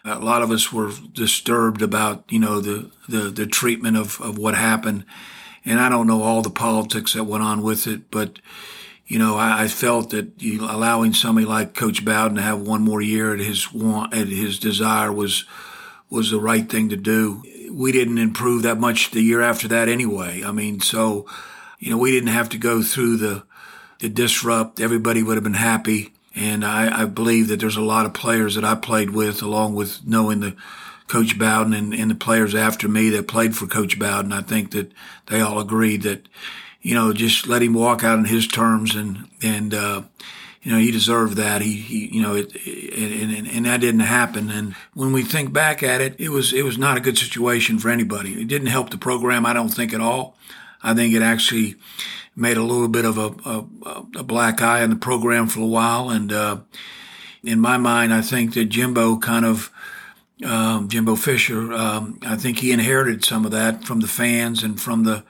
A 0.04 0.20
lot 0.20 0.42
of 0.42 0.52
us 0.52 0.72
were 0.72 0.92
disturbed 1.12 1.82
about, 1.82 2.24
you 2.30 2.38
know, 2.38 2.60
the 2.60 2.92
the, 3.08 3.30
the 3.30 3.46
treatment 3.46 3.96
of, 3.96 4.20
of 4.20 4.38
what 4.38 4.54
happened, 4.54 5.06
and 5.64 5.80
I 5.80 5.88
don't 5.88 6.06
know 6.06 6.22
all 6.22 6.40
the 6.40 6.50
politics 6.50 7.14
that 7.14 7.24
went 7.24 7.42
on 7.42 7.62
with 7.62 7.88
it, 7.88 8.12
but 8.12 8.38
you 9.06 9.18
know, 9.18 9.36
I, 9.36 9.64
I 9.64 9.68
felt 9.68 10.10
that 10.10 10.42
you, 10.42 10.64
allowing 10.64 11.12
somebody 11.12 11.46
like 11.46 11.74
Coach 11.74 12.04
Bowden 12.04 12.36
to 12.36 12.42
have 12.42 12.60
one 12.60 12.82
more 12.82 13.02
year 13.02 13.34
at 13.34 13.40
his 13.40 13.72
want, 13.72 14.14
at 14.14 14.28
his 14.28 14.58
desire 14.58 15.12
was 15.12 15.44
was 16.10 16.30
the 16.30 16.40
right 16.40 16.68
thing 16.68 16.88
to 16.90 16.96
do. 16.96 17.42
We 17.70 17.90
didn't 17.90 18.18
improve 18.18 18.62
that 18.62 18.78
much 18.78 19.10
the 19.10 19.22
year 19.22 19.40
after 19.40 19.66
that 19.68 19.88
anyway. 19.88 20.42
I 20.44 20.52
mean, 20.52 20.80
so 20.80 21.26
you 21.84 21.90
know, 21.90 21.98
we 21.98 22.12
didn't 22.12 22.28
have 22.28 22.48
to 22.50 22.56
go 22.56 22.82
through 22.82 23.18
the, 23.18 23.42
the 23.98 24.08
disrupt. 24.08 24.80
Everybody 24.80 25.22
would 25.22 25.36
have 25.36 25.44
been 25.44 25.52
happy. 25.52 26.14
And 26.34 26.64
I, 26.64 27.02
I 27.02 27.04
believe 27.04 27.48
that 27.48 27.60
there's 27.60 27.76
a 27.76 27.82
lot 27.82 28.06
of 28.06 28.14
players 28.14 28.54
that 28.54 28.64
I 28.64 28.74
played 28.74 29.10
with, 29.10 29.42
along 29.42 29.74
with 29.74 30.00
knowing 30.06 30.40
the 30.40 30.56
Coach 31.08 31.38
Bowden 31.38 31.74
and, 31.74 31.93
and 31.93 32.10
the 32.10 32.14
players 32.14 32.55
after 32.55 32.88
me 32.88 33.10
that 33.10 33.29
played 33.29 33.55
for 33.55 33.67
Coach 33.67 33.98
Bowden. 33.98 34.32
I 34.32 34.40
think 34.40 34.70
that 34.70 34.93
they 35.26 35.43
all 35.43 35.60
agreed 35.60 36.02
that, 36.02 36.26
you 36.84 36.94
know, 36.94 37.14
just 37.14 37.48
let 37.48 37.62
him 37.62 37.72
walk 37.72 38.05
out 38.05 38.19
on 38.19 38.26
his 38.26 38.46
terms 38.46 38.94
and, 38.94 39.26
and, 39.43 39.72
uh, 39.72 40.03
you 40.62 40.70
know, 40.70 40.79
he 40.79 40.91
deserved 40.91 41.34
that. 41.38 41.62
He, 41.62 41.72
he 41.72 42.14
you 42.14 42.20
know, 42.20 42.36
it, 42.36 42.55
it, 42.55 43.22
and, 43.22 43.48
and 43.48 43.64
that 43.64 43.81
didn't 43.81 44.00
happen. 44.00 44.50
And 44.50 44.74
when 44.93 45.10
we 45.10 45.22
think 45.22 45.50
back 45.50 45.82
at 45.82 46.03
it, 46.03 46.14
it 46.19 46.29
was, 46.29 46.53
it 46.53 46.62
was 46.62 46.76
not 46.76 46.98
a 46.98 47.00
good 47.00 47.17
situation 47.17 47.79
for 47.79 47.88
anybody. 47.88 48.34
It 48.34 48.48
didn't 48.48 48.69
help 48.69 48.91
the 48.91 48.98
program, 48.98 49.46
I 49.46 49.55
don't 49.55 49.70
think 49.70 49.94
at 49.94 50.03
all. 50.03 50.36
I 50.82 50.93
think 50.93 51.14
it 51.14 51.22
actually 51.22 51.76
made 52.36 52.58
a 52.58 52.62
little 52.62 52.88
bit 52.88 53.06
of 53.06 53.17
a, 53.17 53.34
a, 53.48 54.05
a 54.19 54.22
black 54.22 54.60
eye 54.60 54.82
on 54.82 54.91
the 54.91 54.96
program 54.96 55.46
for 55.48 55.60
a 55.60 55.67
while. 55.67 56.10
And 56.10 56.31
uh, 56.31 56.58
in 57.43 57.60
my 57.60 57.79
mind, 57.79 58.12
I 58.12 58.20
think 58.20 58.53
that 58.55 58.67
Jimbo 58.67 59.19
kind 59.20 59.46
of 59.46 59.72
um, 60.44 60.88
Jimbo 60.88 61.17
Fisher, 61.17 61.72
um, 61.72 62.19
I 62.26 62.36
think 62.36 62.58
he 62.58 62.72
inherited 62.72 63.24
some 63.24 63.46
of 63.46 63.53
that 63.53 63.84
from 63.84 64.00
the 64.00 64.06
fans 64.06 64.62
and 64.62 64.79
from 64.79 65.05
the 65.05 65.24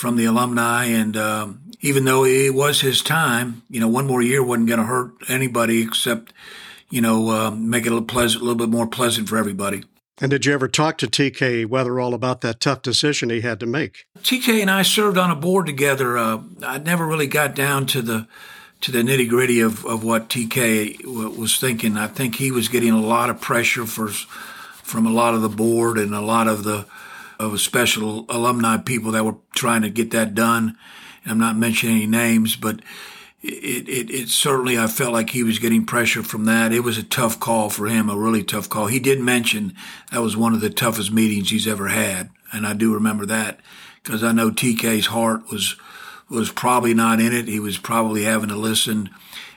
from 0.00 0.16
the 0.16 0.24
alumni. 0.24 0.86
And 0.86 1.14
um, 1.16 1.60
even 1.80 2.04
though 2.04 2.24
it 2.24 2.54
was 2.54 2.80
his 2.80 3.02
time, 3.02 3.62
you 3.68 3.78
know, 3.78 3.88
one 3.88 4.06
more 4.06 4.22
year 4.22 4.42
wasn't 4.42 4.68
going 4.68 4.80
to 4.80 4.86
hurt 4.86 5.12
anybody 5.28 5.82
except, 5.82 6.32
you 6.88 7.02
know, 7.02 7.28
uh, 7.28 7.50
make 7.50 7.84
it 7.84 7.88
a 7.88 7.92
little 7.92 8.06
pleasant, 8.06 8.42
a 8.42 8.44
little 8.44 8.58
bit 8.58 8.70
more 8.70 8.86
pleasant 8.86 9.28
for 9.28 9.36
everybody. 9.36 9.84
And 10.22 10.30
did 10.30 10.46
you 10.46 10.54
ever 10.54 10.68
talk 10.68 10.98
to 10.98 11.06
TK 11.06 11.66
Wetherell 11.66 12.14
about 12.14 12.40
that 12.40 12.60
tough 12.60 12.82
decision 12.82 13.30
he 13.30 13.42
had 13.42 13.60
to 13.60 13.66
make? 13.66 14.06
TK 14.20 14.60
and 14.62 14.70
I 14.70 14.82
served 14.82 15.18
on 15.18 15.30
a 15.30 15.36
board 15.36 15.66
together. 15.66 16.16
Uh, 16.16 16.40
I 16.62 16.78
never 16.78 17.06
really 17.06 17.26
got 17.26 17.54
down 17.54 17.86
to 17.86 18.02
the 18.02 18.26
to 18.82 18.90
the 18.90 19.00
nitty 19.00 19.28
gritty 19.28 19.60
of, 19.60 19.84
of 19.84 20.02
what 20.02 20.30
TK 20.30 21.04
was 21.36 21.58
thinking. 21.58 21.98
I 21.98 22.06
think 22.06 22.36
he 22.36 22.50
was 22.50 22.68
getting 22.68 22.92
a 22.92 23.00
lot 23.00 23.28
of 23.28 23.38
pressure 23.38 23.84
for 23.84 24.08
from 24.08 25.06
a 25.06 25.12
lot 25.12 25.34
of 25.34 25.42
the 25.42 25.50
board 25.50 25.98
and 25.98 26.14
a 26.14 26.20
lot 26.20 26.48
of 26.48 26.64
the 26.64 26.86
of 27.40 27.60
special 27.60 28.26
alumni 28.28 28.76
people 28.76 29.12
that 29.12 29.24
were 29.24 29.36
trying 29.54 29.82
to 29.82 29.90
get 29.90 30.10
that 30.10 30.34
done. 30.34 30.76
I'm 31.24 31.38
not 31.38 31.56
mentioning 31.56 31.96
any 31.96 32.06
names, 32.06 32.54
but 32.54 32.80
it, 33.42 33.88
it, 33.88 34.10
it, 34.10 34.28
certainly, 34.28 34.78
I 34.78 34.86
felt 34.86 35.12
like 35.12 35.30
he 35.30 35.42
was 35.42 35.58
getting 35.58 35.86
pressure 35.86 36.22
from 36.22 36.44
that. 36.44 36.72
It 36.72 36.80
was 36.80 36.98
a 36.98 37.02
tough 37.02 37.40
call 37.40 37.70
for 37.70 37.86
him, 37.86 38.10
a 38.10 38.16
really 38.16 38.44
tough 38.44 38.68
call. 38.68 38.86
He 38.86 38.98
did 38.98 39.20
mention 39.20 39.74
that 40.12 40.20
was 40.20 40.36
one 40.36 40.52
of 40.52 40.60
the 40.60 40.70
toughest 40.70 41.10
meetings 41.10 41.50
he's 41.50 41.66
ever 41.66 41.88
had. 41.88 42.28
And 42.52 42.66
I 42.66 42.74
do 42.74 42.92
remember 42.92 43.24
that 43.26 43.60
because 44.02 44.22
I 44.22 44.32
know 44.32 44.50
TK's 44.50 45.06
heart 45.06 45.50
was, 45.50 45.76
was 46.28 46.52
probably 46.52 46.92
not 46.92 47.20
in 47.20 47.32
it. 47.32 47.48
He 47.48 47.60
was 47.60 47.78
probably 47.78 48.24
having 48.24 48.48
to 48.50 48.56
listen 48.56 49.08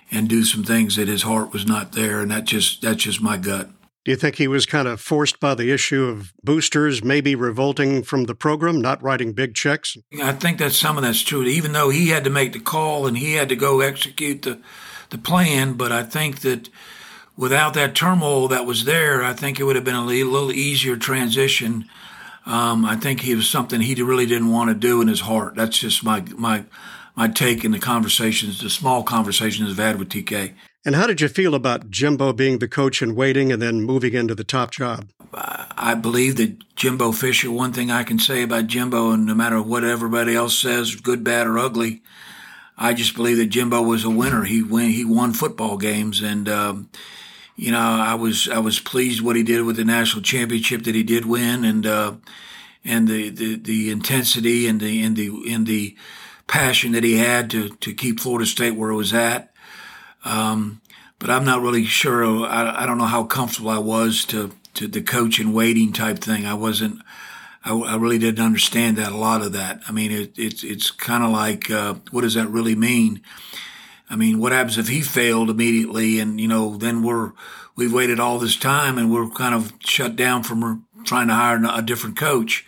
and 0.10 0.30
do 0.30 0.46
some 0.46 0.64
things 0.64 0.96
that 0.96 1.08
his 1.08 1.24
heart 1.24 1.52
was 1.52 1.66
not 1.66 1.92
there, 1.94 2.22
and 2.22 2.32
that 2.32 2.46
just 2.46 2.82
that's 2.82 3.04
just 3.04 3.22
my 3.22 3.36
gut. 3.36 3.70
Do 4.06 4.12
you 4.12 4.18
think 4.18 4.36
he 4.36 4.50
was 4.50 4.66
kind 4.66 4.88
of 4.88 5.00
forced 5.00 5.40
by 5.40 5.56
the 5.56 5.72
issue 5.72 6.04
of 6.04 6.34
boosters 6.44 7.04
maybe 7.04 7.36
revolting 7.36 8.04
from 8.04 8.26
the 8.26 8.36
program, 8.36 8.82
not 8.82 9.02
writing 9.02 9.32
big 9.32 9.56
checks? 9.56 9.96
I 10.22 10.34
think 10.34 10.58
that 10.58 10.74
some 10.74 10.98
of 10.98 11.04
that's 11.04 11.22
true. 11.22 11.44
Even 11.44 11.72
though 11.72 11.90
he 11.90 12.10
had 12.10 12.26
to 12.26 12.30
make 12.30 12.52
the 12.52 12.60
call 12.60 13.08
and 13.08 13.18
he 13.18 13.34
had 13.34 13.48
to 13.50 13.56
go 13.56 13.80
execute 13.80 14.42
the 14.42 14.60
the 15.10 15.18
plan, 15.18 15.74
but 15.74 15.92
I 15.92 16.04
think 16.04 16.40
that 16.40 16.70
without 17.38 17.76
that 17.76 17.96
turmoil 17.96 18.48
that 18.48 18.66
was 18.66 18.86
there, 18.86 19.24
I 19.24 19.34
think 19.34 19.60
it 19.60 19.64
would 19.64 19.76
have 19.76 19.86
been 19.86 19.96
a 19.96 20.04
little 20.04 20.52
easier 20.52 20.98
transition. 20.98 21.86
Um, 22.46 22.84
I 22.84 22.96
think 22.96 23.22
he 23.22 23.36
was 23.36 23.50
something 23.50 23.80
he 23.80 24.02
really 24.02 24.26
didn't 24.26 24.52
want 24.52 24.70
to 24.70 24.76
do 24.76 25.02
in 25.02 25.08
his 25.08 25.22
heart. 25.22 25.56
That's 25.56 25.78
just 25.78 26.04
my 26.04 26.22
my 26.36 26.66
my 27.16 27.28
take 27.28 27.64
in 27.64 27.72
the 27.72 27.80
conversations, 27.80 28.60
the 28.60 28.70
small 28.70 29.04
conversations 29.04 29.72
I've 29.72 29.78
had 29.78 30.00
with 30.00 30.10
TK. 30.10 30.54
And 30.86 30.96
how 30.96 31.08
did 31.08 31.22
you 31.22 31.30
feel 31.30 31.56
about 31.56 31.90
Jimbo 31.90 32.34
being 32.34 32.60
the 32.60 32.68
coach 32.68 33.02
in 33.02 33.16
waiting 33.16 33.52
and 33.52 33.62
then 33.62 33.82
moving 33.82 34.14
into 34.14 34.36
the 34.36 34.44
top 34.44 34.72
job? 34.72 35.08
I 35.34 35.96
believe 35.96 36.36
that 36.38 36.76
Jimbo 36.76 37.14
Fisher, 37.14 37.50
one 37.50 37.72
thing 37.72 37.90
I 37.90 38.04
can 38.04 38.20
say 38.20 38.44
about 38.44 38.68
Jimbo, 38.68 39.12
and 39.12 39.26
no 39.26 39.34
matter 39.34 39.62
what 39.62 39.84
everybody 39.84 40.36
else 40.36 40.58
says, 40.58 40.96
good, 40.96 41.24
bad, 41.24 41.48
or 41.48 41.58
ugly, 41.58 42.04
I 42.78 42.94
just 42.94 43.16
believe 43.16 43.38
that 43.38 43.48
Jimbo 43.48 43.82
was 43.82 44.04
a 44.04 44.10
winner. 44.10 44.44
He 44.44 44.62
win, 44.62 44.90
he 44.92 45.06
won 45.06 45.34
football 45.34 45.78
games, 45.78 46.22
and 46.22 46.50
um, 46.50 46.90
you 47.56 47.72
know 47.72 47.80
I 47.80 48.16
was 48.16 48.50
I 48.50 48.60
was 48.60 48.80
pleased 48.80 49.22
what 49.22 49.36
he 49.36 49.44
did 49.44 49.64
with 49.64 49.76
the 49.76 49.86
national 49.86 50.24
championship 50.24 50.84
that 50.84 50.96
he 50.96 51.04
did 51.04 51.26
win, 51.26 51.64
and 51.64 51.86
uh, 51.86 52.14
and 52.84 53.08
the, 53.08 53.30
the 53.30 53.56
the 53.56 53.92
intensity 53.92 54.68
and 54.68 54.80
the 54.80 55.04
in 55.04 55.14
the 55.14 55.30
in 55.48 55.66
the 55.66 55.96
passion 56.48 56.92
that 56.94 57.04
he 57.04 57.18
had 57.18 57.50
to 57.52 57.70
to 57.70 57.94
keep 57.94 58.20
Florida 58.20 58.46
State 58.46 58.76
where 58.76 58.90
it 58.90 58.96
was 58.96 59.14
at. 59.14 59.53
Um, 60.24 60.82
but 61.20 61.30
I'm 61.30 61.46
not 61.46 61.62
really 61.62 61.86
sure. 61.86 62.46
I, 62.46 62.84
I 62.84 62.86
don't 62.86 62.98
know 62.98 63.06
how 63.06 63.24
comfortable 63.24 63.70
I 63.70 63.78
was 63.78 64.26
to 64.26 64.52
to 64.76 64.88
the 64.88 65.02
coach 65.02 65.40
and 65.40 65.54
waiting 65.54 65.94
type 65.94 66.20
thing. 66.20 66.46
I 66.46 66.54
wasn't. 66.54 67.02
I, 67.64 67.74
I 67.74 67.96
really 67.96 68.20
didn't 68.20 68.44
understand 68.44 68.98
that 68.98 69.12
a 69.12 69.18
lot 69.18 69.42
of 69.42 69.54
that. 69.54 69.82
I 69.88 69.92
mean, 69.92 70.12
it, 70.12 70.38
it's 70.38 70.64
it's 70.64 70.92
kind 70.92 71.24
of 71.24 71.32
like 71.32 71.70
uh, 71.72 71.96
what 72.12 72.22
does 72.22 72.34
that 72.34 72.50
really 72.50 72.76
mean? 72.76 73.22
I 74.10 74.16
mean, 74.16 74.40
what 74.40 74.52
happens 74.52 74.78
if 74.78 74.90
he 74.90 75.02
failed 75.02 75.50
immediately, 75.50 76.20
and 76.20 76.40
you 76.40 76.48
know, 76.48 76.78
then 76.78 77.04
we're 77.04 77.32
we've 77.76 77.94
waited 77.94 78.20
all 78.20 78.40
this 78.40 78.56
time 78.56 78.98
and 78.98 79.12
we're 79.12 79.30
kind 79.30 79.56
of 79.56 79.74
shut 79.80 80.16
down 80.16 80.44
from 80.44 80.86
trying 81.04 81.28
to 81.28 81.34
hire 81.34 81.62
a 81.74 81.82
different 81.82 82.18
coach. 82.18 82.66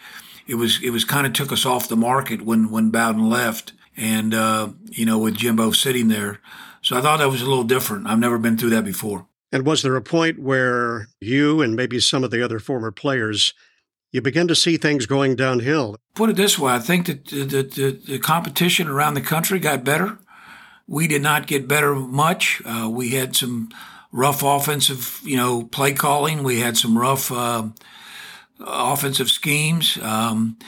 It 0.47 0.55
was 0.55 0.79
it 0.83 0.91
was 0.91 1.05
kind 1.05 1.27
of 1.27 1.33
took 1.33 1.51
us 1.51 1.65
off 1.65 1.89
the 1.89 1.95
market 1.95 2.41
when 2.43 2.69
when 2.69 2.89
Bowden 2.89 3.29
left, 3.29 3.73
and 3.97 4.33
uh, 4.33 4.69
you 4.89 5.05
know, 5.05 5.17
with 5.17 5.35
Jimbo 5.35 5.71
sitting 5.71 6.07
there. 6.07 6.39
So 6.85 6.95
I 6.95 7.01
thought 7.01 7.17
that 7.17 7.31
was 7.31 7.41
a 7.41 7.49
little 7.49 7.63
different. 7.63 8.05
I've 8.05 8.19
never 8.19 8.37
been 8.37 8.59
through 8.59 8.69
that 8.69 8.85
before. 8.85 9.25
And 9.51 9.65
was 9.65 9.81
there 9.81 9.95
a 9.95 10.03
point 10.03 10.37
where 10.37 11.07
you 11.19 11.59
and 11.59 11.75
maybe 11.75 11.99
some 11.99 12.23
of 12.23 12.29
the 12.29 12.43
other 12.43 12.59
former 12.59 12.91
players, 12.91 13.55
you 14.11 14.21
begin 14.21 14.47
to 14.49 14.55
see 14.55 14.77
things 14.77 15.07
going 15.07 15.35
downhill? 15.35 15.95
Put 16.13 16.29
it 16.29 16.35
this 16.35 16.59
way 16.59 16.73
I 16.73 16.79
think 16.79 17.07
that 17.07 17.25
the, 17.25 17.63
the, 17.63 17.99
the 18.05 18.19
competition 18.19 18.87
around 18.87 19.15
the 19.15 19.21
country 19.21 19.57
got 19.57 19.83
better. 19.83 20.19
We 20.85 21.07
did 21.07 21.23
not 21.23 21.47
get 21.47 21.67
better 21.67 21.95
much. 21.95 22.61
Uh, 22.63 22.87
we 22.91 23.09
had 23.09 23.35
some 23.35 23.69
rough 24.11 24.43
offensive, 24.43 25.19
you 25.23 25.37
know, 25.37 25.63
play 25.63 25.93
calling. 25.93 26.43
We 26.43 26.59
had 26.59 26.77
some 26.77 26.99
rough 26.99 27.31
uh, 27.31 27.69
offensive 28.59 29.31
schemes. 29.31 29.97
Um, 30.03 30.59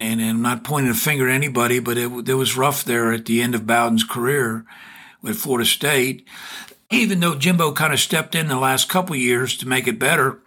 and, 0.00 0.18
and, 0.18 0.30
I'm 0.30 0.42
not 0.42 0.64
pointing 0.64 0.92
a 0.92 0.94
finger 0.94 1.28
at 1.28 1.34
anybody, 1.34 1.78
but 1.78 1.98
it, 1.98 2.10
it 2.26 2.34
was 2.34 2.56
rough 2.56 2.84
there 2.84 3.12
at 3.12 3.26
the 3.26 3.42
end 3.42 3.54
of 3.54 3.66
Bowden's 3.66 4.04
career 4.04 4.64
with 5.22 5.38
Florida 5.38 5.66
State. 5.66 6.26
Even 6.90 7.20
though 7.20 7.34
Jimbo 7.34 7.72
kind 7.72 7.92
of 7.92 8.00
stepped 8.00 8.34
in 8.34 8.48
the 8.48 8.58
last 8.58 8.88
couple 8.88 9.14
years 9.14 9.56
to 9.58 9.68
make 9.68 9.86
it 9.86 9.98
better, 9.98 10.40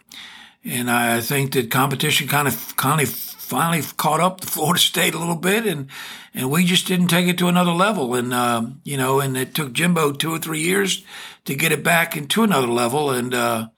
and 0.64 0.90
I 0.90 1.20
think 1.20 1.52
that 1.52 1.70
competition 1.70 2.28
kind 2.28 2.48
of 2.48 2.76
kind 2.76 3.00
of 3.00 3.08
finally 3.08 3.82
caught 3.96 4.20
up 4.20 4.40
to 4.40 4.46
Florida 4.48 4.80
State 4.80 5.14
a 5.14 5.18
little 5.18 5.36
bit, 5.36 5.66
and 5.66 5.88
and 6.34 6.50
we 6.50 6.64
just 6.64 6.86
didn't 6.86 7.08
take 7.08 7.28
it 7.28 7.38
to 7.38 7.48
another 7.48 7.72
level. 7.72 8.14
And 8.14 8.32
uh, 8.32 8.66
you 8.84 8.96
know, 8.96 9.20
and 9.20 9.36
it 9.36 9.54
took 9.54 9.72
Jimbo 9.72 10.12
two 10.12 10.32
or 10.32 10.38
three 10.38 10.60
years 10.60 11.04
to 11.44 11.54
get 11.54 11.72
it 11.72 11.84
back 11.84 12.16
into 12.16 12.42
another 12.42 12.66
level. 12.66 13.10
And 13.10 13.34
uh, 13.34 13.68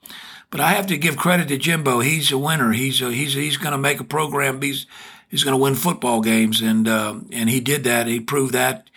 but 0.49 0.61
I 0.61 0.71
have 0.71 0.87
to 0.87 0.97
give 0.97 1.17
credit 1.17 1.47
to 1.49 1.57
Jimbo. 1.57 1.99
He's 1.99 2.31
a 2.31 2.37
winner. 2.37 2.71
He's 2.71 3.01
a, 3.01 3.11
he's 3.11 3.33
he's 3.33 3.57
going 3.57 3.73
to 3.73 3.77
make 3.77 3.99
a 3.99 4.05
program. 4.05 4.61
He's 4.61 4.85
he's 5.29 5.43
going 5.43 5.57
to 5.57 5.61
win 5.61 5.75
football 5.75 6.21
games, 6.21 6.61
and 6.61 6.87
uh, 6.87 7.19
and 7.31 7.49
he 7.49 7.59
did 7.59 7.83
that. 7.83 8.07
He 8.07 8.19
proved 8.19 8.53
that 8.53 8.89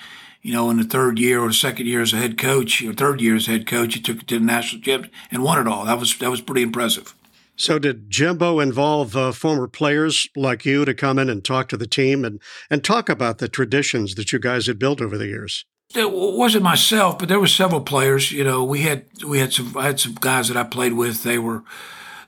you 0.48 0.54
know, 0.54 0.70
in 0.70 0.78
the 0.78 0.84
third 0.84 1.18
year 1.18 1.42
or 1.42 1.52
second 1.52 1.84
year 1.84 2.00
as 2.00 2.14
a 2.14 2.16
head 2.16 2.38
coach, 2.38 2.82
or 2.82 2.94
third 2.94 3.20
year 3.20 3.36
as 3.36 3.44
head 3.44 3.66
coach, 3.66 3.92
he 3.92 4.00
took 4.00 4.22
it 4.22 4.28
to 4.28 4.38
the 4.38 4.44
national 4.46 4.80
championship 4.80 5.14
and 5.30 5.44
won 5.44 5.60
it 5.60 5.70
all. 5.70 5.84
That 5.84 5.98
was 5.98 6.16
that 6.20 6.30
was 6.30 6.40
pretty 6.40 6.62
impressive. 6.62 7.14
So, 7.54 7.78
did 7.78 8.08
Jimbo 8.08 8.58
involve 8.58 9.14
uh, 9.14 9.32
former 9.32 9.68
players 9.68 10.26
like 10.34 10.64
you 10.64 10.86
to 10.86 10.94
come 10.94 11.18
in 11.18 11.28
and 11.28 11.44
talk 11.44 11.68
to 11.68 11.76
the 11.76 11.86
team 11.86 12.24
and 12.24 12.40
and 12.70 12.82
talk 12.82 13.10
about 13.10 13.36
the 13.36 13.48
traditions 13.50 14.14
that 14.14 14.32
you 14.32 14.38
guys 14.38 14.66
had 14.68 14.78
built 14.78 15.02
over 15.02 15.18
the 15.18 15.26
years? 15.26 15.66
It 15.94 16.10
wasn't 16.10 16.64
myself, 16.64 17.18
but 17.18 17.28
there 17.28 17.40
were 17.40 17.46
several 17.46 17.82
players. 17.82 18.32
You 18.32 18.44
know, 18.44 18.64
we 18.64 18.80
had 18.80 19.04
we 19.26 19.40
had 19.40 19.52
some 19.52 19.76
I 19.76 19.84
had 19.84 20.00
some 20.00 20.14
guys 20.14 20.48
that 20.48 20.56
I 20.56 20.64
played 20.64 20.94
with. 20.94 21.24
They 21.24 21.38
were 21.38 21.62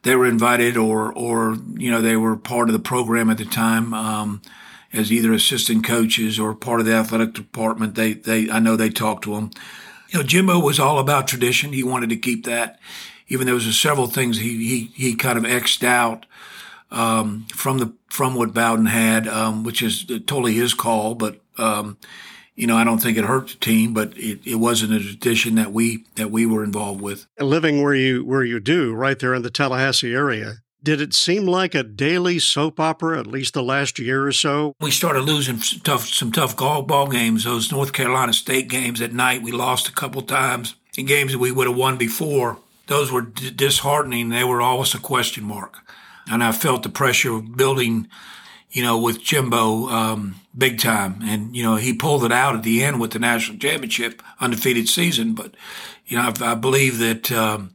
they 0.02 0.14
were 0.14 0.26
invited 0.26 0.76
or 0.76 1.10
or 1.10 1.56
you 1.74 1.90
know 1.90 2.02
they 2.02 2.16
were 2.16 2.36
part 2.36 2.68
of 2.68 2.74
the 2.74 2.80
program 2.80 3.30
at 3.30 3.38
the 3.38 3.46
time. 3.46 3.94
Um, 3.94 4.42
as 4.92 5.12
either 5.12 5.32
assistant 5.32 5.85
coaches 5.85 6.38
or 6.38 6.54
part 6.54 6.80
of 6.80 6.87
the 6.87 6.94
athletic 6.94 7.32
department. 7.32 7.94
They, 7.94 8.14
they, 8.14 8.50
I 8.50 8.59
know 8.59 8.76
they 8.76 8.90
talked 8.90 9.25
to 9.25 9.35
him. 9.37 9.50
You 10.09 10.18
know, 10.18 10.25
Jimbo 10.25 10.59
was 10.59 10.80
all 10.80 10.99
about 10.99 11.28
tradition. 11.28 11.73
He 11.73 11.85
wanted 11.85 12.11
to 12.11 12.16
keep 12.16 12.44
that, 12.47 12.80
even 13.28 13.47
though 13.47 13.59
there 13.59 13.66
was 13.66 13.78
several 13.78 14.09
things 14.09 14.38
he, 14.38 14.56
he, 14.66 14.85
he 14.94 15.14
kind 15.14 15.38
of 15.38 15.44
xed 15.44 15.85
out, 15.85 16.26
um, 16.90 17.47
from 17.54 17.78
the, 17.78 17.92
from 18.09 18.35
what 18.35 18.52
Bowden 18.52 18.87
had, 18.87 19.28
um, 19.28 19.62
which 19.62 19.80
is 19.80 20.04
totally 20.26 20.54
his 20.54 20.75
call. 20.75 21.14
But, 21.14 21.40
um, 21.56 21.97
you 22.56 22.66
know, 22.66 22.76
I 22.76 22.82
don't 22.82 22.99
think 22.99 23.16
it 23.16 23.25
hurt 23.25 23.49
the 23.49 23.54
team, 23.54 23.94
but 23.94 24.12
it, 24.16 24.40
it 24.44 24.56
wasn't 24.56 24.94
a 24.94 24.99
tradition 24.99 25.54
that 25.54 25.73
we, 25.73 26.04
that 26.16 26.32
we 26.32 26.44
were 26.47 26.64
involved 26.64 27.00
with. 27.00 27.28
Living 27.38 27.80
where 27.80 27.94
you, 27.94 28.25
where 28.25 28.42
you 28.42 28.59
do, 28.59 28.92
right 28.92 29.18
there 29.20 29.35
in 29.35 29.42
the 29.42 29.50
Tallahassee 29.50 30.12
area, 30.12 30.56
did 30.82 31.00
it 31.00 31.14
seem 31.14 31.46
like 31.46 31.75
a 31.75 31.82
daily 31.82 32.38
soap 32.38 32.80
opera, 32.80 33.18
at 33.18 33.26
least 33.26 33.54
the 33.54 33.62
last 33.62 33.99
year 33.99 34.26
or 34.26 34.32
so? 34.32 34.75
We 34.80 34.90
started 34.90 35.22
losing 35.22 35.58
some 35.58 35.80
tough, 35.80 36.06
some 36.08 36.32
tough 36.32 36.56
ball 36.56 37.08
games. 37.08 37.44
Those 37.44 37.70
North 37.70 37.92
Carolina 37.92 38.32
State 38.32 38.68
games 38.68 39.00
at 39.00 39.12
night, 39.12 39.42
we 39.42 39.52
lost 39.52 39.88
a 39.88 39.92
couple 39.92 40.22
times. 40.22 40.75
In 40.96 41.06
games 41.06 41.32
that 41.32 41.38
we 41.38 41.52
would 41.52 41.68
have 41.68 41.76
won 41.76 41.96
before, 41.96 42.58
those 42.87 43.12
were 43.12 43.22
d- 43.22 43.50
disheartening. 43.50 44.30
They 44.30 44.44
were 44.44 44.60
always 44.60 44.94
a 44.94 44.99
question 44.99 45.44
mark. 45.44 45.78
And 46.30 46.42
I 46.42 46.52
felt 46.52 46.82
the 46.82 46.88
pressure 46.88 47.34
of 47.34 47.56
building, 47.56 48.08
you 48.70 48.82
know, 48.82 48.99
with 48.99 49.22
Jimbo 49.22 49.88
um, 49.88 50.37
big 50.56 50.78
time. 50.78 51.20
And, 51.22 51.54
you 51.54 51.62
know, 51.62 51.76
he 51.76 51.92
pulled 51.92 52.25
it 52.25 52.32
out 52.32 52.56
at 52.56 52.62
the 52.62 52.82
end 52.82 53.00
with 53.00 53.12
the 53.12 53.18
national 53.18 53.58
championship, 53.58 54.22
undefeated 54.40 54.88
season. 54.88 55.34
But, 55.34 55.54
you 56.06 56.16
know, 56.16 56.32
I, 56.40 56.52
I 56.52 56.54
believe 56.54 56.99
that. 56.99 57.30
Um, 57.30 57.75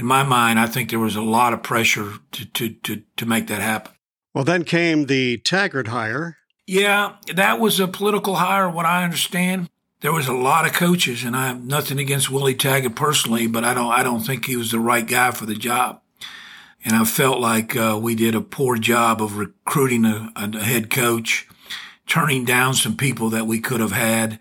in 0.00 0.06
my 0.06 0.22
mind, 0.22 0.58
I 0.58 0.66
think 0.66 0.88
there 0.88 0.98
was 0.98 1.14
a 1.14 1.20
lot 1.20 1.52
of 1.52 1.62
pressure 1.62 2.14
to, 2.32 2.46
to, 2.46 2.70
to, 2.70 3.02
to 3.18 3.26
make 3.26 3.48
that 3.48 3.60
happen. 3.60 3.92
Well, 4.32 4.44
then 4.44 4.64
came 4.64 5.04
the 5.04 5.36
Taggart 5.36 5.88
hire. 5.88 6.38
Yeah, 6.66 7.16
that 7.34 7.60
was 7.60 7.78
a 7.78 7.86
political 7.86 8.36
hire, 8.36 8.70
what 8.70 8.86
I 8.86 9.04
understand. 9.04 9.68
There 10.00 10.14
was 10.14 10.26
a 10.26 10.32
lot 10.32 10.64
of 10.64 10.72
coaches, 10.72 11.22
and 11.22 11.36
I 11.36 11.48
have 11.48 11.62
nothing 11.62 11.98
against 11.98 12.30
Willie 12.30 12.54
Taggart 12.54 12.94
personally, 12.94 13.46
but 13.46 13.62
I 13.62 13.74
don't, 13.74 13.92
I 13.92 14.02
don't 14.02 14.22
think 14.22 14.46
he 14.46 14.56
was 14.56 14.70
the 14.70 14.80
right 14.80 15.06
guy 15.06 15.32
for 15.32 15.44
the 15.44 15.54
job. 15.54 16.00
And 16.82 16.96
I 16.96 17.04
felt 17.04 17.38
like 17.38 17.76
uh, 17.76 17.98
we 18.00 18.14
did 18.14 18.34
a 18.34 18.40
poor 18.40 18.76
job 18.78 19.20
of 19.20 19.36
recruiting 19.36 20.06
a, 20.06 20.32
a 20.34 20.60
head 20.60 20.88
coach, 20.88 21.46
turning 22.06 22.46
down 22.46 22.72
some 22.72 22.96
people 22.96 23.28
that 23.30 23.46
we 23.46 23.60
could 23.60 23.80
have 23.80 23.92
had, 23.92 24.40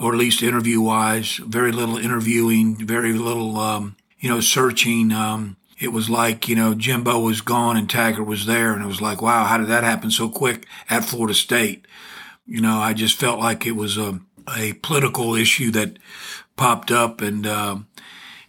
or 0.00 0.14
at 0.14 0.18
least 0.18 0.42
interview 0.42 0.80
wise. 0.80 1.36
Very 1.36 1.72
little 1.72 1.98
interviewing, 1.98 2.76
very 2.76 3.12
little 3.12 3.58
um, 3.58 3.96
you 4.24 4.30
know, 4.30 4.40
searching. 4.40 5.12
Um, 5.12 5.58
it 5.78 5.88
was 5.88 6.08
like, 6.08 6.48
you 6.48 6.56
know, 6.56 6.72
Jimbo 6.72 7.18
was 7.18 7.42
gone 7.42 7.76
and 7.76 7.90
Taggart 7.90 8.26
was 8.26 8.46
there. 8.46 8.72
And 8.72 8.82
it 8.82 8.86
was 8.86 9.02
like, 9.02 9.20
wow, 9.20 9.44
how 9.44 9.58
did 9.58 9.66
that 9.66 9.84
happen 9.84 10.10
so 10.10 10.30
quick 10.30 10.66
at 10.88 11.04
Florida 11.04 11.34
State? 11.34 11.86
You 12.46 12.62
know, 12.62 12.78
I 12.78 12.94
just 12.94 13.18
felt 13.18 13.38
like 13.38 13.66
it 13.66 13.76
was 13.76 13.98
a, 13.98 14.20
a 14.56 14.72
political 14.82 15.34
issue 15.34 15.70
that 15.72 15.98
popped 16.56 16.90
up 16.90 17.20
and, 17.20 17.46
uh, 17.46 17.76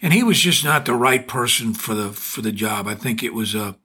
and 0.02 0.14
he 0.14 0.24
was 0.24 0.40
just 0.40 0.64
not 0.64 0.86
the 0.86 0.94
right 0.94 1.28
person 1.28 1.74
for 1.74 1.94
the, 1.94 2.14
for 2.14 2.42
the 2.42 2.54
job. 2.54 2.88
I 2.88 2.96
think 2.96 3.22
it 3.22 3.34
was 3.34 3.54
a, 3.54 3.76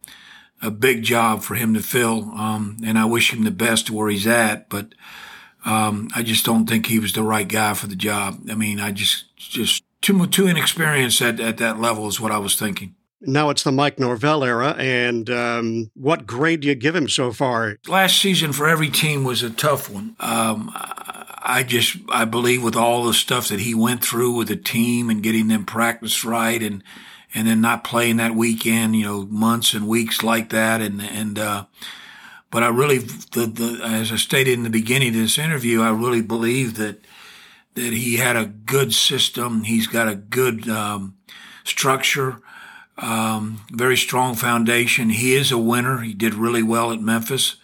a 0.62 0.70
big 0.70 1.02
job 1.02 1.42
for 1.42 1.56
him 1.56 1.74
to 1.74 1.82
fill. 1.82 2.30
Um, 2.36 2.76
and 2.84 3.00
I 3.00 3.04
wish 3.04 3.32
him 3.32 3.42
the 3.42 3.50
best 3.50 3.88
to 3.88 3.94
where 3.94 4.10
he's 4.10 4.28
at, 4.28 4.68
but, 4.68 4.94
um, 5.64 6.08
I 6.14 6.22
just 6.22 6.46
don't 6.46 6.68
think 6.68 6.86
he 6.86 7.00
was 7.00 7.14
the 7.14 7.24
right 7.24 7.48
guy 7.48 7.74
for 7.74 7.88
the 7.88 7.96
job. 7.96 8.48
I 8.48 8.54
mean, 8.54 8.78
I 8.78 8.92
just, 8.92 9.36
just 9.36 9.82
too 10.00 10.26
too 10.26 10.46
inexperienced 10.46 11.20
at, 11.20 11.40
at 11.40 11.58
that 11.58 11.80
level 11.80 12.08
is 12.08 12.20
what 12.20 12.32
I 12.32 12.38
was 12.38 12.56
thinking. 12.56 12.94
Now 13.22 13.50
it's 13.50 13.62
the 13.62 13.72
Mike 13.72 13.98
Norvell 13.98 14.44
era, 14.44 14.74
and 14.78 15.28
um, 15.28 15.90
what 15.94 16.26
grade 16.26 16.60
do 16.60 16.68
you 16.68 16.74
give 16.74 16.96
him 16.96 17.06
so 17.08 17.32
far? 17.32 17.76
Last 17.86 18.18
season 18.18 18.52
for 18.52 18.66
every 18.66 18.88
team 18.88 19.24
was 19.24 19.42
a 19.42 19.50
tough 19.50 19.90
one. 19.90 20.16
Um, 20.20 20.70
I 20.74 21.62
just 21.66 21.98
I 22.08 22.24
believe 22.24 22.62
with 22.62 22.76
all 22.76 23.04
the 23.04 23.12
stuff 23.12 23.48
that 23.48 23.60
he 23.60 23.74
went 23.74 24.02
through 24.02 24.36
with 24.36 24.48
the 24.48 24.56
team 24.56 25.10
and 25.10 25.22
getting 25.22 25.48
them 25.48 25.64
practice 25.64 26.24
right 26.24 26.62
and 26.62 26.82
and 27.34 27.46
then 27.46 27.60
not 27.60 27.84
playing 27.84 28.16
that 28.16 28.34
weekend, 28.34 28.96
you 28.96 29.04
know, 29.04 29.26
months 29.26 29.74
and 29.74 29.86
weeks 29.86 30.22
like 30.22 30.50
that 30.50 30.80
and 30.80 31.02
and 31.02 31.38
uh 31.38 31.64
but 32.50 32.62
I 32.62 32.68
really 32.68 32.98
the, 32.98 33.46
the 33.46 33.80
as 33.84 34.12
I 34.12 34.16
stated 34.16 34.54
in 34.54 34.64
the 34.64 34.70
beginning 34.70 35.08
of 35.08 35.14
this 35.14 35.38
interview, 35.38 35.82
I 35.82 35.90
really 35.90 36.22
believe 36.22 36.76
that 36.76 37.04
that 37.74 37.92
he 37.92 38.16
had 38.16 38.36
a 38.36 38.46
good 38.46 38.92
system. 38.92 39.64
He's 39.64 39.86
got 39.86 40.08
a 40.08 40.14
good 40.14 40.68
um, 40.68 41.16
structure, 41.64 42.40
um, 42.98 43.60
very 43.70 43.96
strong 43.96 44.34
foundation. 44.34 45.10
He 45.10 45.34
is 45.34 45.52
a 45.52 45.58
winner. 45.58 45.98
He 45.98 46.14
did 46.14 46.34
really 46.34 46.62
well 46.62 46.92
at 46.92 47.00
Memphis. 47.00 47.56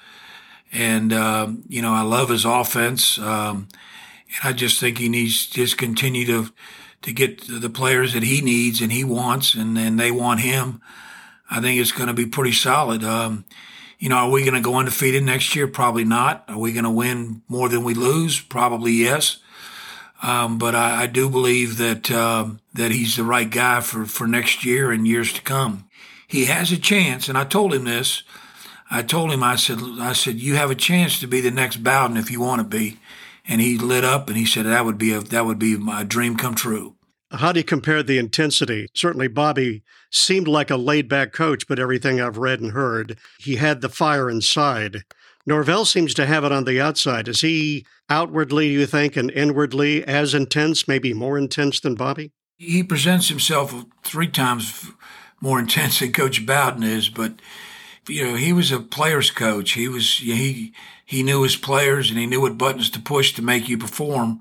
And, 0.72 1.12
uh, 1.12 1.48
you 1.68 1.82
know, 1.82 1.92
I 1.92 2.02
love 2.02 2.28
his 2.28 2.44
offense. 2.44 3.18
Um, 3.18 3.68
and 4.26 4.50
I 4.50 4.52
just 4.52 4.80
think 4.80 4.98
he 4.98 5.08
needs 5.08 5.46
to 5.46 5.54
just 5.54 5.78
continue 5.78 6.26
to, 6.26 6.52
to 7.02 7.12
get 7.12 7.46
the 7.46 7.70
players 7.70 8.14
that 8.14 8.22
he 8.22 8.40
needs 8.40 8.80
and 8.80 8.92
he 8.92 9.04
wants 9.04 9.54
and, 9.54 9.78
and 9.78 9.98
they 9.98 10.10
want 10.10 10.40
him. 10.40 10.80
I 11.50 11.60
think 11.60 11.80
it's 11.80 11.92
going 11.92 12.08
to 12.08 12.14
be 12.14 12.26
pretty 12.26 12.52
solid. 12.52 13.04
Um, 13.04 13.44
you 13.98 14.08
know, 14.08 14.16
are 14.16 14.30
we 14.30 14.42
going 14.42 14.54
to 14.54 14.60
go 14.60 14.76
undefeated 14.76 15.22
next 15.22 15.54
year? 15.54 15.66
Probably 15.68 16.04
not. 16.04 16.44
Are 16.48 16.58
we 16.58 16.72
going 16.72 16.84
to 16.84 16.90
win 16.90 17.42
more 17.48 17.68
than 17.68 17.84
we 17.84 17.94
lose? 17.94 18.40
Probably 18.40 18.92
yes. 18.92 19.38
Um, 20.26 20.58
but 20.58 20.74
I, 20.74 21.02
I, 21.02 21.06
do 21.06 21.30
believe 21.30 21.76
that 21.76 22.10
um, 22.10 22.58
that 22.74 22.90
he's 22.90 23.14
the 23.14 23.22
right 23.22 23.48
guy 23.48 23.80
for, 23.80 24.04
for 24.06 24.26
next 24.26 24.64
year 24.64 24.90
and 24.90 25.06
years 25.06 25.32
to 25.34 25.40
come. 25.40 25.88
He 26.26 26.46
has 26.46 26.72
a 26.72 26.78
chance, 26.78 27.28
and 27.28 27.38
I 27.38 27.44
told 27.44 27.72
him 27.72 27.84
this. 27.84 28.24
I 28.90 29.02
told 29.02 29.30
him, 29.30 29.44
I 29.44 29.54
said, 29.54 29.78
I 30.00 30.14
said, 30.14 30.40
you 30.40 30.56
have 30.56 30.70
a 30.72 30.74
chance 30.74 31.20
to 31.20 31.28
be 31.28 31.40
the 31.40 31.52
next 31.52 31.84
Bowden 31.84 32.16
if 32.16 32.28
you 32.28 32.40
want 32.40 32.60
to 32.60 32.66
be. 32.66 32.98
And 33.46 33.60
he 33.60 33.78
lit 33.78 34.02
up 34.02 34.26
and 34.26 34.36
he 34.36 34.44
said 34.44 34.66
that 34.66 34.84
would 34.84 34.98
be 34.98 35.12
a 35.12 35.20
that 35.20 35.46
would 35.46 35.60
be 35.60 35.76
my 35.76 36.02
dream 36.02 36.36
come 36.36 36.56
true. 36.56 36.96
How 37.30 37.52
do 37.52 37.60
you 37.60 37.64
compare 37.64 38.02
the 38.02 38.18
intensity? 38.18 38.88
Certainly, 38.94 39.28
Bobby 39.28 39.84
seemed 40.10 40.48
like 40.48 40.70
a 40.70 40.76
laid 40.76 41.08
back 41.08 41.32
coach, 41.32 41.68
but 41.68 41.78
everything 41.78 42.20
I've 42.20 42.38
read 42.38 42.60
and 42.60 42.72
heard, 42.72 43.16
he 43.38 43.56
had 43.56 43.80
the 43.80 43.88
fire 43.88 44.28
inside. 44.28 45.04
Norvell 45.46 45.84
seems 45.84 46.12
to 46.14 46.26
have 46.26 46.44
it 46.44 46.50
on 46.50 46.64
the 46.64 46.80
outside. 46.80 47.28
Is 47.28 47.40
he 47.40 47.86
outwardly, 48.10 48.68
you 48.68 48.84
think, 48.84 49.16
and 49.16 49.30
inwardly 49.30 50.04
as 50.04 50.34
intense, 50.34 50.88
maybe 50.88 51.14
more 51.14 51.38
intense 51.38 51.78
than 51.78 51.94
Bobby? 51.94 52.32
He 52.58 52.82
presents 52.82 53.28
himself 53.28 53.84
three 54.02 54.28
times 54.28 54.90
more 55.40 55.60
intense 55.60 56.00
than 56.00 56.12
Coach 56.12 56.44
Bowden 56.44 56.82
is, 56.82 57.08
but 57.08 57.34
you 58.08 58.24
know 58.24 58.34
he 58.34 58.52
was 58.52 58.72
a 58.72 58.80
players 58.80 59.30
coach. 59.30 59.72
He 59.72 59.88
was 59.88 60.16
he 60.16 60.72
he 61.04 61.22
knew 61.22 61.42
his 61.42 61.56
players 61.56 62.10
and 62.10 62.18
he 62.18 62.26
knew 62.26 62.40
what 62.40 62.58
buttons 62.58 62.90
to 62.90 63.00
push 63.00 63.32
to 63.34 63.42
make 63.42 63.68
you 63.68 63.76
perform. 63.76 64.40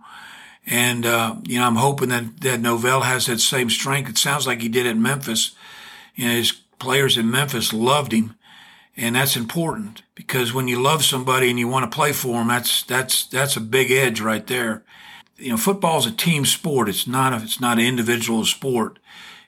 And 0.66 1.06
uh, 1.06 1.36
you 1.44 1.60
know 1.60 1.68
I'm 1.68 1.76
hoping 1.76 2.10
that 2.10 2.40
that 2.42 2.62
Norvell 2.62 3.02
has 3.02 3.26
that 3.26 3.40
same 3.40 3.70
strength. 3.70 4.10
It 4.10 4.18
sounds 4.18 4.48
like 4.48 4.62
he 4.62 4.70
did 4.70 4.88
at 4.88 4.98
Memphis. 4.98 5.56
You 6.16 6.28
know 6.28 6.34
his 6.36 6.54
players 6.80 7.18
in 7.18 7.30
Memphis 7.30 7.74
loved 7.74 8.14
him 8.14 8.36
and 8.98 9.16
that's 9.16 9.36
important 9.36 10.04
because 10.16 10.54
when 10.54 10.68
you 10.68 10.82
love 10.82 11.04
somebody 11.04 11.50
and 11.50 11.60
you 11.60 11.68
want 11.68 11.90
to 11.90 11.96
play 11.96 12.14
for 12.14 12.40
them, 12.40 12.48
that's 12.48 12.84
that's 12.84 13.26
that's 13.26 13.58
a 13.58 13.62
big 13.62 13.92
edge 13.92 14.22
right 14.22 14.46
there. 14.48 14.84
You 15.38 15.52
know, 15.52 15.58
football 15.58 16.00
is 16.00 16.06
a 16.06 16.12
team 16.12 16.46
sport. 16.46 16.88
It's 16.88 17.08
not 17.08 17.34
a, 17.34 17.44
it's 17.44 17.60
not 17.60 17.78
an 17.78 17.86
individual 17.86 18.46
sport. 18.46 19.00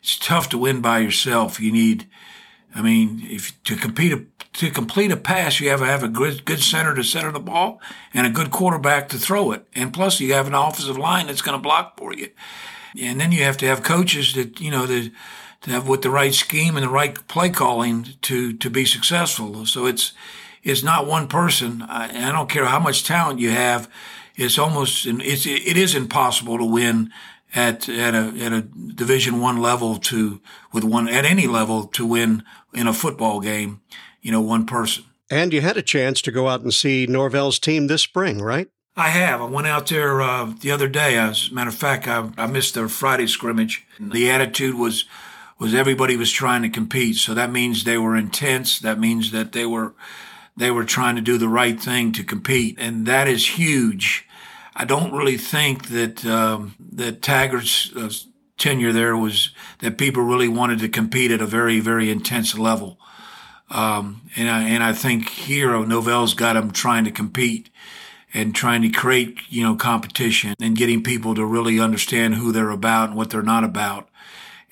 It's 0.01 0.19
tough 0.19 0.49
to 0.49 0.57
win 0.57 0.81
by 0.81 0.99
yourself. 0.99 1.59
You 1.59 1.71
need, 1.71 2.07
I 2.75 2.81
mean, 2.81 3.25
if 3.29 3.61
to 3.63 3.77
compete 3.77 4.11
a, 4.11 4.25
to 4.53 4.69
complete 4.69 5.11
a 5.11 5.17
pass, 5.17 5.59
you 5.61 5.69
have 5.69 5.79
to 5.79 5.85
have 5.85 6.03
a 6.03 6.09
good 6.09 6.43
good 6.43 6.61
center 6.61 6.93
to 6.93 7.03
center 7.03 7.31
the 7.31 7.39
ball 7.39 7.79
and 8.13 8.27
a 8.27 8.31
good 8.31 8.51
quarterback 8.51 9.07
to 9.09 9.17
throw 9.17 9.53
it, 9.53 9.65
and 9.73 9.93
plus 9.93 10.19
you 10.19 10.33
have 10.33 10.47
an 10.47 10.53
offensive 10.53 10.97
line 10.97 11.27
that's 11.27 11.41
going 11.41 11.57
to 11.57 11.61
block 11.61 11.97
for 11.97 12.13
you, 12.13 12.29
and 12.99 13.19
then 13.19 13.31
you 13.31 13.43
have 13.43 13.57
to 13.57 13.65
have 13.65 13.81
coaches 13.81 14.33
that 14.33 14.59
you 14.59 14.71
know 14.71 14.85
that 14.85 15.09
to 15.67 15.73
have 15.73 15.87
with 15.87 16.01
the 16.01 16.09
right 16.09 16.33
scheme 16.33 16.77
and 16.77 16.85
the 16.85 16.89
right 16.89 17.27
play 17.27 17.49
calling 17.49 18.07
to 18.23 18.53
to 18.53 18.69
be 18.69 18.85
successful. 18.85 19.65
So 19.65 19.85
it's 19.85 20.13
it's 20.63 20.83
not 20.83 21.07
one 21.07 21.27
person. 21.27 21.83
I, 21.83 22.29
I 22.29 22.31
don't 22.31 22.49
care 22.49 22.65
how 22.65 22.79
much 22.79 23.03
talent 23.03 23.39
you 23.39 23.51
have. 23.51 23.89
It's 24.35 24.57
almost 24.57 25.05
it's 25.05 25.45
it 25.45 25.77
is 25.77 25.93
impossible 25.93 26.57
to 26.57 26.65
win 26.65 27.11
at 27.53 27.89
at 27.89 28.15
a 28.15 28.33
at 28.39 28.53
a 28.53 28.61
Division 28.61 29.41
One 29.41 29.61
level 29.61 29.97
to 29.97 30.41
with 30.71 30.83
one 30.83 31.07
at 31.07 31.25
any 31.25 31.47
level 31.47 31.85
to 31.87 32.05
win 32.05 32.43
in 32.73 32.87
a 32.87 32.93
football 32.93 33.39
game. 33.39 33.81
You 34.21 34.31
know, 34.31 34.41
one 34.41 34.65
person. 34.65 35.03
And 35.29 35.53
you 35.53 35.59
had 35.59 35.77
a 35.77 35.81
chance 35.81 36.21
to 36.21 36.31
go 36.31 36.47
out 36.47 36.61
and 36.61 36.73
see 36.73 37.05
Norvell's 37.05 37.59
team 37.59 37.87
this 37.87 38.01
spring, 38.01 38.41
right? 38.41 38.69
I 38.95 39.09
have. 39.09 39.41
I 39.41 39.45
went 39.45 39.67
out 39.67 39.87
there 39.87 40.21
uh, 40.21 40.53
the 40.59 40.71
other 40.71 40.87
day. 40.87 41.17
As 41.17 41.49
a 41.51 41.53
matter 41.53 41.69
of 41.69 41.75
fact, 41.75 42.07
I, 42.07 42.31
I 42.37 42.47
missed 42.47 42.73
their 42.73 42.87
Friday 42.87 43.27
scrimmage. 43.27 43.85
The 43.99 44.31
attitude 44.31 44.75
was 44.75 45.05
was 45.59 45.73
everybody 45.73 46.15
was 46.15 46.31
trying 46.31 46.61
to 46.61 46.69
compete. 46.69 47.15
So 47.15 47.33
that 47.33 47.51
means 47.51 47.83
they 47.83 47.97
were 47.97 48.15
intense. 48.15 48.79
That 48.79 48.99
means 48.99 49.31
that 49.31 49.51
they 49.51 49.65
were 49.65 49.93
they 50.55 50.71
were 50.71 50.85
trying 50.85 51.15
to 51.15 51.21
do 51.21 51.37
the 51.37 51.49
right 51.49 51.79
thing 51.79 52.11
to 52.13 52.23
compete, 52.23 52.77
and 52.79 53.05
that 53.05 53.27
is 53.27 53.57
huge. 53.59 54.27
I 54.75 54.85
don't 54.85 55.13
really 55.13 55.37
think 55.37 55.89
that 55.89 56.25
um, 56.25 56.75
that 56.93 57.21
Taggart's 57.21 57.95
uh, 57.95 58.09
tenure 58.57 58.91
there 58.91 59.15
was 59.15 59.51
that 59.79 59.97
people 59.97 60.23
really 60.23 60.47
wanted 60.47 60.79
to 60.79 60.89
compete 60.89 61.31
at 61.31 61.41
a 61.41 61.45
very 61.45 61.79
very 61.79 62.09
intense 62.09 62.57
level. 62.57 62.99
Um, 63.69 64.21
and 64.35 64.49
I 64.49 64.63
and 64.63 64.83
I 64.83 64.93
think 64.93 65.29
here 65.29 65.71
Norvell's 65.85 66.33
got 66.33 66.53
them 66.53 66.71
trying 66.71 67.05
to 67.05 67.11
compete 67.11 67.69
and 68.33 68.55
trying 68.55 68.81
to 68.81 68.89
create 68.89 69.39
you 69.49 69.63
know 69.63 69.75
competition 69.75 70.55
and 70.59 70.75
getting 70.75 71.03
people 71.03 71.35
to 71.35 71.45
really 71.45 71.79
understand 71.79 72.35
who 72.35 72.51
they're 72.51 72.69
about 72.69 73.09
and 73.09 73.17
what 73.17 73.29
they're 73.29 73.41
not 73.41 73.63
about. 73.63 74.09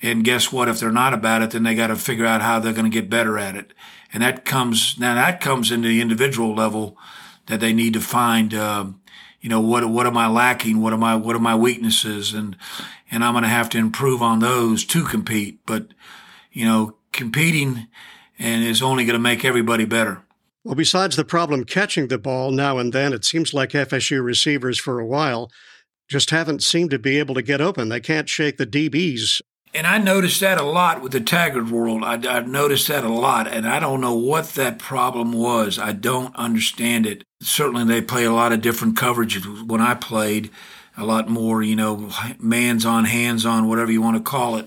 And 0.02 0.24
guess 0.24 0.52
what? 0.52 0.68
If 0.68 0.78
they're 0.78 0.92
not 0.92 1.14
about 1.14 1.42
it, 1.42 1.50
then 1.52 1.62
they 1.62 1.74
got 1.74 1.86
to 1.86 1.96
figure 1.96 2.26
out 2.26 2.42
how 2.42 2.58
they're 2.58 2.72
going 2.72 2.90
to 2.90 3.00
get 3.00 3.08
better 3.08 3.38
at 3.38 3.56
it. 3.56 3.72
And 4.12 4.22
that 4.22 4.44
comes, 4.44 4.98
now 4.98 5.14
that 5.14 5.40
comes 5.40 5.70
into 5.70 5.88
the 5.88 6.00
individual 6.00 6.54
level 6.54 6.96
that 7.46 7.60
they 7.60 7.72
need 7.72 7.94
to 7.94 8.00
find, 8.00 8.52
uh, 8.52 8.86
you 9.40 9.48
know, 9.48 9.60
what, 9.60 9.88
what 9.88 10.06
am 10.06 10.16
I 10.16 10.26
lacking? 10.26 10.80
What 10.80 10.92
am 10.92 11.02
I, 11.02 11.16
what 11.16 11.34
are 11.34 11.40
my 11.40 11.54
weaknesses? 11.54 12.34
And, 12.34 12.56
and 13.10 13.24
I'm 13.24 13.32
going 13.32 13.42
to 13.42 13.48
have 13.48 13.70
to 13.70 13.78
improve 13.78 14.20
on 14.20 14.40
those 14.40 14.84
to 14.86 15.04
compete. 15.04 15.60
But, 15.64 15.88
you 16.52 16.64
know, 16.64 16.96
competing 17.12 17.88
and 18.38 18.64
is 18.64 18.82
only 18.82 19.04
going 19.04 19.14
to 19.14 19.20
make 19.20 19.44
everybody 19.44 19.86
better. 19.86 20.22
Well, 20.62 20.74
besides 20.74 21.16
the 21.16 21.24
problem 21.24 21.64
catching 21.64 22.08
the 22.08 22.18
ball 22.18 22.50
now 22.50 22.78
and 22.78 22.92
then, 22.92 23.12
it 23.12 23.24
seems 23.24 23.54
like 23.54 23.70
FSU 23.70 24.22
receivers 24.22 24.78
for 24.78 24.98
a 24.98 25.06
while 25.06 25.50
just 26.08 26.30
haven't 26.30 26.62
seemed 26.62 26.90
to 26.90 26.98
be 26.98 27.18
able 27.18 27.34
to 27.34 27.42
get 27.42 27.60
open. 27.60 27.88
They 27.88 28.00
can't 28.00 28.28
shake 28.28 28.56
the 28.56 28.66
DBs 28.66 29.40
and 29.76 29.86
I 29.86 29.98
noticed 29.98 30.40
that 30.40 30.58
a 30.58 30.64
lot 30.64 31.02
with 31.02 31.12
the 31.12 31.20
Taggart 31.20 31.68
world. 31.68 32.02
I, 32.02 32.14
I 32.14 32.40
noticed 32.40 32.88
that 32.88 33.04
a 33.04 33.12
lot, 33.12 33.46
and 33.46 33.68
I 33.68 33.78
don't 33.78 34.00
know 34.00 34.14
what 34.14 34.54
that 34.54 34.78
problem 34.78 35.32
was. 35.32 35.78
I 35.78 35.92
don't 35.92 36.34
understand 36.34 37.04
it. 37.04 37.24
Certainly, 37.42 37.84
they 37.84 38.00
play 38.00 38.24
a 38.24 38.32
lot 38.32 38.52
of 38.52 38.62
different 38.62 38.96
coverage 38.96 39.44
when 39.44 39.82
I 39.82 39.92
played, 39.94 40.50
a 40.96 41.04
lot 41.04 41.28
more, 41.28 41.62
you 41.62 41.76
know, 41.76 42.10
man's 42.38 42.86
on, 42.86 43.04
hands 43.04 43.44
on, 43.44 43.68
whatever 43.68 43.92
you 43.92 44.00
want 44.00 44.16
to 44.16 44.22
call 44.22 44.56
it. 44.56 44.66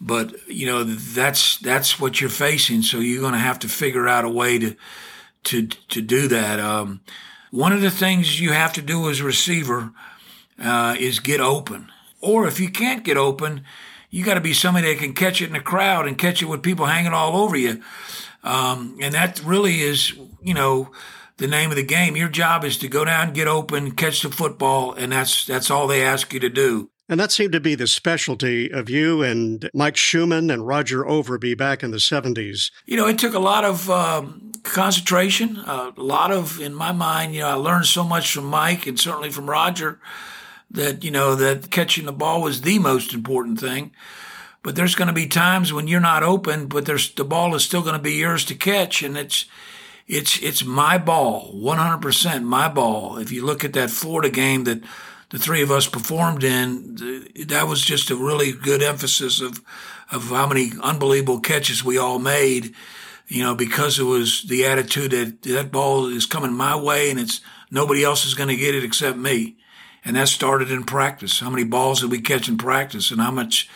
But 0.00 0.48
you 0.48 0.64
know, 0.64 0.84
that's 0.84 1.58
that's 1.58 2.00
what 2.00 2.22
you're 2.22 2.30
facing. 2.30 2.80
So 2.80 2.98
you're 2.98 3.20
going 3.20 3.34
to 3.34 3.38
have 3.38 3.58
to 3.58 3.68
figure 3.68 4.08
out 4.08 4.24
a 4.24 4.30
way 4.30 4.58
to 4.58 4.74
to 5.44 5.66
to 5.66 6.00
do 6.00 6.28
that. 6.28 6.58
Um, 6.58 7.02
one 7.50 7.74
of 7.74 7.82
the 7.82 7.90
things 7.90 8.40
you 8.40 8.52
have 8.52 8.72
to 8.72 8.82
do 8.82 9.10
as 9.10 9.20
a 9.20 9.24
receiver 9.24 9.92
uh, 10.58 10.96
is 10.98 11.18
get 11.20 11.40
open, 11.42 11.92
or 12.22 12.46
if 12.46 12.58
you 12.58 12.70
can't 12.70 13.04
get 13.04 13.18
open 13.18 13.66
you 14.10 14.24
got 14.24 14.34
to 14.34 14.40
be 14.40 14.52
somebody 14.52 14.92
that 14.92 15.00
can 15.00 15.14
catch 15.14 15.40
it 15.40 15.46
in 15.46 15.52
the 15.52 15.60
crowd 15.60 16.06
and 16.06 16.18
catch 16.18 16.42
it 16.42 16.46
with 16.46 16.62
people 16.62 16.86
hanging 16.86 17.12
all 17.12 17.36
over 17.36 17.56
you. 17.56 17.80
Um, 18.42 18.96
and 19.00 19.14
that 19.14 19.42
really 19.44 19.82
is, 19.82 20.12
you 20.42 20.54
know, 20.54 20.90
the 21.36 21.46
name 21.46 21.70
of 21.70 21.76
the 21.76 21.84
game. 21.84 22.16
Your 22.16 22.28
job 22.28 22.64
is 22.64 22.76
to 22.78 22.88
go 22.88 23.04
down, 23.04 23.32
get 23.32 23.46
open, 23.46 23.92
catch 23.92 24.22
the 24.22 24.30
football, 24.30 24.92
and 24.92 25.12
that's 25.12 25.46
that's 25.46 25.70
all 25.70 25.86
they 25.86 26.02
ask 26.04 26.32
you 26.32 26.40
to 26.40 26.48
do. 26.48 26.90
And 27.08 27.18
that 27.18 27.32
seemed 27.32 27.52
to 27.54 27.60
be 27.60 27.74
the 27.74 27.88
specialty 27.88 28.70
of 28.70 28.88
you 28.88 29.20
and 29.20 29.68
Mike 29.74 29.96
Shumann 29.96 30.52
and 30.52 30.64
Roger 30.64 31.02
Overby 31.02 31.58
back 31.58 31.82
in 31.82 31.90
the 31.90 31.96
70s. 31.96 32.70
You 32.86 32.96
know, 32.96 33.08
it 33.08 33.18
took 33.18 33.34
a 33.34 33.40
lot 33.40 33.64
of 33.64 33.90
um, 33.90 34.52
concentration, 34.62 35.56
a 35.56 35.92
lot 35.96 36.30
of, 36.30 36.60
in 36.60 36.72
my 36.72 36.92
mind, 36.92 37.34
you 37.34 37.40
know, 37.40 37.48
I 37.48 37.54
learned 37.54 37.86
so 37.86 38.04
much 38.04 38.32
from 38.32 38.44
Mike 38.44 38.86
and 38.86 38.98
certainly 38.98 39.30
from 39.30 39.50
Roger 39.50 39.98
that, 40.70 41.04
you 41.04 41.10
know, 41.10 41.34
that 41.34 41.70
catching 41.70 42.06
the 42.06 42.12
ball 42.12 42.42
was 42.42 42.60
the 42.60 42.78
most 42.78 43.12
important 43.12 43.60
thing. 43.60 43.92
But 44.62 44.76
there's 44.76 44.94
going 44.94 45.08
to 45.08 45.14
be 45.14 45.26
times 45.26 45.72
when 45.72 45.88
you're 45.88 46.00
not 46.00 46.22
open, 46.22 46.66
but 46.66 46.84
there's, 46.84 47.12
the 47.14 47.24
ball 47.24 47.54
is 47.54 47.64
still 47.64 47.82
going 47.82 47.94
to 47.94 48.02
be 48.02 48.14
yours 48.14 48.44
to 48.46 48.54
catch. 48.54 49.02
And 49.02 49.16
it's, 49.16 49.46
it's, 50.06 50.40
it's 50.42 50.64
my 50.64 50.98
ball, 50.98 51.52
100% 51.54 52.42
my 52.42 52.68
ball. 52.68 53.16
If 53.16 53.32
you 53.32 53.44
look 53.44 53.64
at 53.64 53.72
that 53.72 53.90
Florida 53.90 54.28
game 54.28 54.64
that 54.64 54.82
the 55.30 55.38
three 55.38 55.62
of 55.62 55.70
us 55.70 55.86
performed 55.86 56.44
in, 56.44 56.96
that 57.46 57.68
was 57.68 57.80
just 57.80 58.10
a 58.10 58.16
really 58.16 58.52
good 58.52 58.82
emphasis 58.82 59.40
of, 59.40 59.62
of 60.12 60.24
how 60.24 60.46
many 60.46 60.72
unbelievable 60.82 61.40
catches 61.40 61.84
we 61.84 61.96
all 61.96 62.18
made, 62.18 62.74
you 63.28 63.42
know, 63.42 63.54
because 63.54 63.98
it 63.98 64.04
was 64.04 64.42
the 64.42 64.66
attitude 64.66 65.12
that 65.12 65.42
that 65.42 65.72
ball 65.72 66.06
is 66.06 66.26
coming 66.26 66.52
my 66.52 66.76
way 66.76 67.10
and 67.10 67.18
it's 67.18 67.40
nobody 67.70 68.04
else 68.04 68.26
is 68.26 68.34
going 68.34 68.48
to 68.48 68.56
get 68.56 68.74
it 68.74 68.84
except 68.84 69.16
me 69.16 69.56
And 70.04 70.16
that 70.16 70.28
started 70.28 70.70
in 70.70 70.84
practice. 70.84 71.40
How 71.40 71.50
many 71.50 71.64
balls 71.64 72.00
did 72.00 72.10
we 72.10 72.20
catch 72.20 72.48
in 72.48 72.56
practice 72.56 73.10
and 73.10 73.20
how 73.20 73.30
much, 73.30 73.68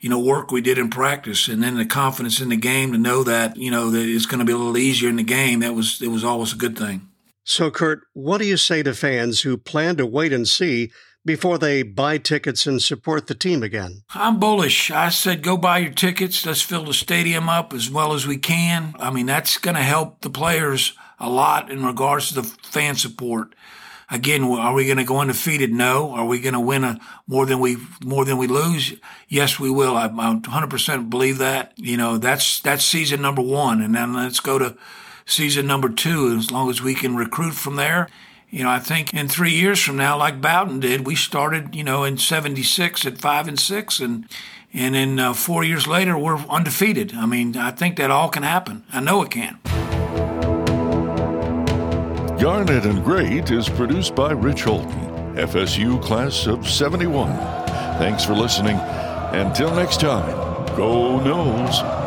you 0.00 0.08
know, 0.08 0.18
work 0.18 0.50
we 0.50 0.60
did 0.60 0.78
in 0.78 0.90
practice. 0.90 1.48
And 1.48 1.62
then 1.62 1.76
the 1.76 1.86
confidence 1.86 2.40
in 2.40 2.48
the 2.48 2.56
game 2.56 2.92
to 2.92 2.98
know 2.98 3.22
that, 3.24 3.56
you 3.56 3.70
know, 3.70 3.90
that 3.90 4.06
it's 4.06 4.26
going 4.26 4.40
to 4.40 4.44
be 4.44 4.52
a 4.52 4.56
little 4.56 4.78
easier 4.78 5.08
in 5.08 5.16
the 5.16 5.22
game. 5.22 5.60
That 5.60 5.74
was, 5.74 6.00
it 6.02 6.08
was 6.08 6.24
always 6.24 6.52
a 6.52 6.56
good 6.56 6.78
thing. 6.78 7.08
So, 7.44 7.70
Kurt, 7.70 8.02
what 8.12 8.38
do 8.38 8.46
you 8.46 8.56
say 8.56 8.82
to 8.82 8.94
fans 8.94 9.40
who 9.40 9.56
plan 9.56 9.96
to 9.96 10.06
wait 10.06 10.32
and 10.32 10.46
see 10.46 10.90
before 11.24 11.58
they 11.58 11.82
buy 11.82 12.18
tickets 12.18 12.66
and 12.66 12.82
support 12.82 13.26
the 13.26 13.34
team 13.34 13.62
again? 13.62 14.02
I'm 14.14 14.38
bullish. 14.38 14.90
I 14.90 15.08
said, 15.08 15.42
go 15.42 15.56
buy 15.56 15.78
your 15.78 15.92
tickets. 15.92 16.44
Let's 16.44 16.60
fill 16.60 16.84
the 16.84 16.94
stadium 16.94 17.48
up 17.48 17.72
as 17.72 17.90
well 17.90 18.12
as 18.12 18.26
we 18.26 18.36
can. 18.36 18.94
I 18.98 19.10
mean, 19.10 19.26
that's 19.26 19.56
going 19.58 19.76
to 19.76 19.82
help 19.82 20.20
the 20.20 20.30
players 20.30 20.94
a 21.18 21.28
lot 21.28 21.70
in 21.70 21.84
regards 21.84 22.28
to 22.28 22.34
the 22.34 22.42
fan 22.42 22.96
support. 22.96 23.54
Again, 24.10 24.42
are 24.44 24.72
we 24.72 24.86
going 24.86 24.96
to 24.98 25.04
go 25.04 25.18
undefeated? 25.18 25.70
No. 25.70 26.12
Are 26.12 26.24
we 26.24 26.40
going 26.40 26.54
to 26.54 26.60
win 26.60 26.82
a, 26.82 26.98
more 27.26 27.44
than 27.44 27.60
we 27.60 27.76
more 28.02 28.24
than 28.24 28.38
we 28.38 28.46
lose? 28.46 28.94
Yes, 29.28 29.60
we 29.60 29.70
will. 29.70 29.96
I, 29.96 30.06
I 30.06 30.08
100% 30.08 31.10
believe 31.10 31.38
that. 31.38 31.72
You 31.76 31.98
know, 31.98 32.16
that's 32.16 32.60
that's 32.60 32.84
season 32.84 33.20
number 33.20 33.42
one, 33.42 33.82
and 33.82 33.94
then 33.94 34.14
let's 34.14 34.40
go 34.40 34.58
to 34.58 34.76
season 35.26 35.66
number 35.66 35.90
two. 35.90 36.34
As 36.38 36.50
long 36.50 36.70
as 36.70 36.80
we 36.80 36.94
can 36.94 37.16
recruit 37.16 37.52
from 37.52 37.76
there, 37.76 38.08
you 38.48 38.64
know, 38.64 38.70
I 38.70 38.78
think 38.78 39.12
in 39.12 39.28
three 39.28 39.52
years 39.52 39.82
from 39.82 39.96
now, 39.96 40.16
like 40.16 40.40
Bowden 40.40 40.80
did, 40.80 41.06
we 41.06 41.14
started, 41.14 41.74
you 41.74 41.84
know, 41.84 42.04
in 42.04 42.16
'76 42.16 43.04
at 43.04 43.18
five 43.18 43.46
and 43.46 43.60
six, 43.60 44.00
and 44.00 44.26
and 44.72 44.94
then 44.94 45.18
uh, 45.18 45.34
four 45.34 45.64
years 45.64 45.86
later, 45.86 46.16
we're 46.16 46.38
undefeated. 46.48 47.12
I 47.14 47.26
mean, 47.26 47.56
I 47.58 47.72
think 47.72 47.96
that 47.96 48.10
all 48.10 48.30
can 48.30 48.42
happen. 48.42 48.84
I 48.90 49.00
know 49.00 49.22
it 49.22 49.30
can. 49.30 49.58
Garnet 52.40 52.86
and 52.86 53.04
Great 53.04 53.50
is 53.50 53.68
produced 53.68 54.14
by 54.14 54.30
Rich 54.30 54.62
Holton, 54.62 55.34
FSU 55.34 56.00
class 56.00 56.46
of 56.46 56.68
71. 56.68 57.36
Thanks 57.98 58.24
for 58.24 58.32
listening. 58.32 58.78
Until 59.32 59.74
next 59.74 59.98
time, 59.98 60.36
go 60.76 61.18
Noles. 61.18 61.97